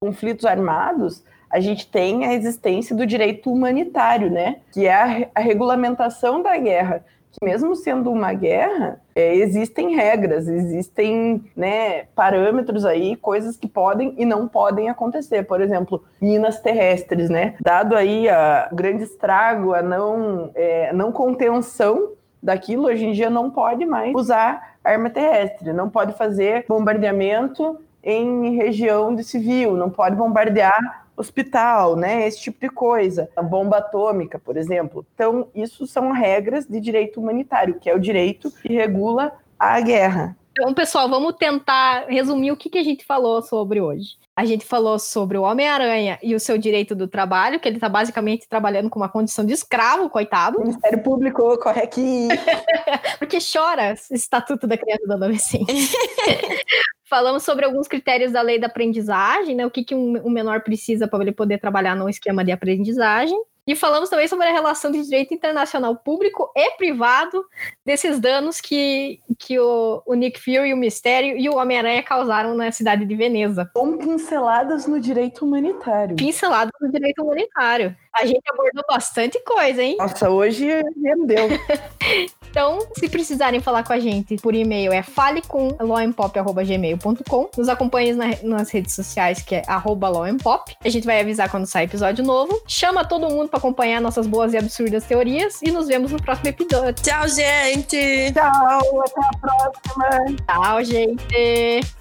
conflitos 0.00 0.44
armados, 0.44 1.22
a 1.50 1.58
gente 1.58 1.86
tem 1.88 2.24
a 2.24 2.32
existência 2.32 2.94
do 2.94 3.04
direito 3.04 3.52
humanitário, 3.52 4.30
né? 4.30 4.56
Que 4.72 4.86
é 4.86 4.94
a, 4.94 5.28
a 5.34 5.40
regulamentação 5.40 6.42
da 6.42 6.56
guerra. 6.56 7.04
Que 7.32 7.44
mesmo 7.44 7.76
sendo 7.76 8.10
uma 8.10 8.32
guerra, 8.32 9.00
é, 9.14 9.34
existem 9.36 9.94
regras, 9.94 10.48
existem 10.48 11.44
né, 11.56 12.04
parâmetros 12.14 12.84
aí, 12.84 13.14
coisas 13.14 13.56
que 13.56 13.68
podem 13.68 14.14
e 14.18 14.24
não 14.24 14.48
podem 14.48 14.88
acontecer. 14.88 15.44
Por 15.44 15.60
exemplo, 15.60 16.02
minas 16.20 16.60
terrestres, 16.60 17.30
né? 17.30 17.54
Dado 17.60 17.94
aí 17.94 18.28
a 18.28 18.68
grande 18.72 19.04
estrago, 19.04 19.74
a 19.74 19.82
não, 19.82 20.50
é, 20.54 20.92
não 20.92 21.12
contenção 21.12 22.12
daquilo, 22.42 22.86
hoje 22.86 23.06
em 23.06 23.12
dia 23.12 23.28
não 23.28 23.50
pode 23.50 23.84
mais 23.84 24.14
usar 24.14 24.76
arma 24.82 25.10
terrestre, 25.10 25.72
não 25.72 25.90
pode 25.90 26.14
fazer 26.14 26.64
bombardeamento 26.66 27.78
em 28.02 28.56
região 28.56 29.14
de 29.14 29.22
civil, 29.22 29.76
não 29.76 29.90
pode 29.90 30.16
bombardear 30.16 30.99
hospital, 31.20 31.96
né? 31.96 32.26
Esse 32.26 32.40
tipo 32.40 32.60
de 32.60 32.68
coisa. 32.68 33.28
A 33.36 33.42
bomba 33.42 33.78
atômica, 33.78 34.38
por 34.38 34.56
exemplo. 34.56 35.06
Então, 35.14 35.48
isso 35.54 35.86
são 35.86 36.12
regras 36.12 36.66
de 36.66 36.80
direito 36.80 37.20
humanitário, 37.20 37.78
que 37.78 37.88
é 37.88 37.94
o 37.94 38.00
direito 38.00 38.50
que 38.50 38.72
regula 38.72 39.32
a 39.58 39.80
guerra. 39.80 40.36
Então, 40.60 40.74
pessoal, 40.74 41.08
vamos 41.08 41.36
tentar 41.36 42.04
resumir 42.06 42.52
o 42.52 42.56
que, 42.56 42.68
que 42.68 42.76
a 42.76 42.82
gente 42.82 43.02
falou 43.02 43.40
sobre 43.40 43.80
hoje. 43.80 44.18
A 44.36 44.44
gente 44.44 44.62
falou 44.62 44.98
sobre 44.98 45.38
o 45.38 45.42
Homem-Aranha 45.42 46.18
e 46.22 46.34
o 46.34 46.40
seu 46.40 46.58
direito 46.58 46.94
do 46.94 47.08
trabalho, 47.08 47.58
que 47.58 47.66
ele 47.66 47.78
está 47.78 47.88
basicamente 47.88 48.46
trabalhando 48.46 48.90
com 48.90 48.98
uma 48.98 49.08
condição 49.08 49.42
de 49.42 49.54
escravo, 49.54 50.10
coitado. 50.10 50.58
O 50.58 50.60
Ministério 50.60 51.02
Público 51.02 51.58
corre 51.58 51.80
aqui. 51.80 52.28
Porque 53.18 53.38
chora 53.40 53.94
estatuto 54.10 54.66
da 54.66 54.76
criança 54.76 55.02
e 55.02 55.06
do 55.06 55.14
adolescente. 55.14 55.96
Falamos 57.08 57.42
sobre 57.42 57.64
alguns 57.64 57.88
critérios 57.88 58.30
da 58.30 58.42
lei 58.42 58.58
da 58.58 58.66
aprendizagem, 58.66 59.56
né? 59.56 59.64
O 59.64 59.70
que, 59.70 59.82
que 59.82 59.94
um, 59.94 60.26
um 60.26 60.30
menor 60.30 60.60
precisa 60.60 61.08
para 61.08 61.22
ele 61.22 61.32
poder 61.32 61.58
trabalhar 61.58 61.96
num 61.96 62.08
esquema 62.08 62.44
de 62.44 62.52
aprendizagem. 62.52 63.40
E 63.70 63.76
falamos 63.76 64.08
também 64.10 64.26
sobre 64.26 64.48
a 64.48 64.52
relação 64.52 64.90
de 64.90 65.00
direito 65.00 65.32
internacional 65.32 65.94
público 65.94 66.50
e 66.56 66.72
privado 66.72 67.44
desses 67.86 68.18
danos 68.18 68.60
que, 68.60 69.20
que 69.38 69.60
o, 69.60 70.02
o 70.04 70.14
Nick 70.14 70.40
Fury, 70.40 70.74
o 70.74 70.76
Mistério 70.76 71.38
e 71.38 71.48
o 71.48 71.54
Homem-Aranha 71.54 72.02
causaram 72.02 72.56
na 72.56 72.72
cidade 72.72 73.06
de 73.06 73.14
Veneza. 73.14 73.70
Com 73.72 73.96
pinceladas 73.96 74.88
no 74.88 74.98
direito 74.98 75.44
humanitário. 75.44 76.16
Pinceladas 76.16 76.72
no 76.80 76.90
direito 76.90 77.22
humanitário. 77.22 77.96
A 78.12 78.26
gente 78.26 78.42
abordou 78.50 78.82
bastante 78.88 79.38
coisa, 79.44 79.80
hein? 79.80 79.98
Nossa, 80.00 80.28
hoje 80.28 80.66
rendeu. 81.00 81.46
então, 82.50 82.80
se 82.94 83.08
precisarem 83.08 83.60
falar 83.60 83.84
com 83.84 83.92
a 83.92 84.00
gente 84.00 84.36
por 84.36 84.54
e-mail, 84.54 84.92
é 84.92 85.02
falecom.lawandpop.gmail.com. 85.02 87.50
Nos 87.56 87.68
acompanhe 87.68 88.12
na, 88.12 88.26
nas 88.42 88.70
redes 88.70 88.94
sociais, 88.94 89.42
que 89.42 89.54
é 89.54 89.62
lawandpop. 89.68 90.76
A 90.84 90.88
gente 90.88 91.06
vai 91.06 91.20
avisar 91.20 91.48
quando 91.48 91.66
sair 91.66 91.84
episódio 91.84 92.24
novo. 92.24 92.60
Chama 92.66 93.04
todo 93.04 93.30
mundo 93.30 93.48
para 93.48 93.58
acompanhar 93.58 94.00
nossas 94.00 94.26
boas 94.26 94.52
e 94.52 94.58
absurdas 94.58 95.04
teorias. 95.04 95.62
E 95.62 95.70
nos 95.70 95.86
vemos 95.86 96.10
no 96.10 96.20
próximo 96.20 96.48
episódio. 96.48 97.00
Tchau, 97.02 97.28
gente! 97.28 98.32
Tchau, 98.32 99.02
até 99.02 99.20
a 99.20 99.30
próxima! 99.38 100.08
Tchau, 100.46 100.82
gente! 100.84 101.99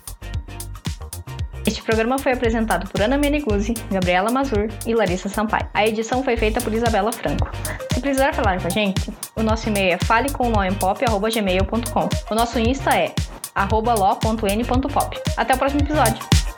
Este 1.69 1.83
programa 1.83 2.17
foi 2.17 2.31
apresentado 2.31 2.89
por 2.89 2.99
Ana 2.99 3.15
Meneguzzi, 3.15 3.75
Gabriela 3.91 4.31
Mazur 4.31 4.69
e 4.87 4.95
Larissa 4.95 5.29
Sampaio. 5.29 5.69
A 5.71 5.85
edição 5.85 6.23
foi 6.23 6.35
feita 6.35 6.59
por 6.59 6.73
Isabela 6.73 7.11
Franco. 7.11 7.47
Se 7.93 8.01
precisar 8.01 8.33
falar 8.33 8.59
com 8.59 8.65
a 8.65 8.71
gente, 8.71 9.13
o 9.35 9.43
nosso 9.43 9.69
e-mail 9.69 9.93
é 9.93 9.97
falecomlawempop.gmail.com. 9.99 12.09
O 12.31 12.35
nosso 12.35 12.57
Insta 12.57 12.97
é 12.97 13.13
arroba 13.53 13.93
law.n.pop. 13.93 15.21
Até 15.37 15.53
o 15.53 15.57
próximo 15.59 15.81
episódio. 15.81 16.48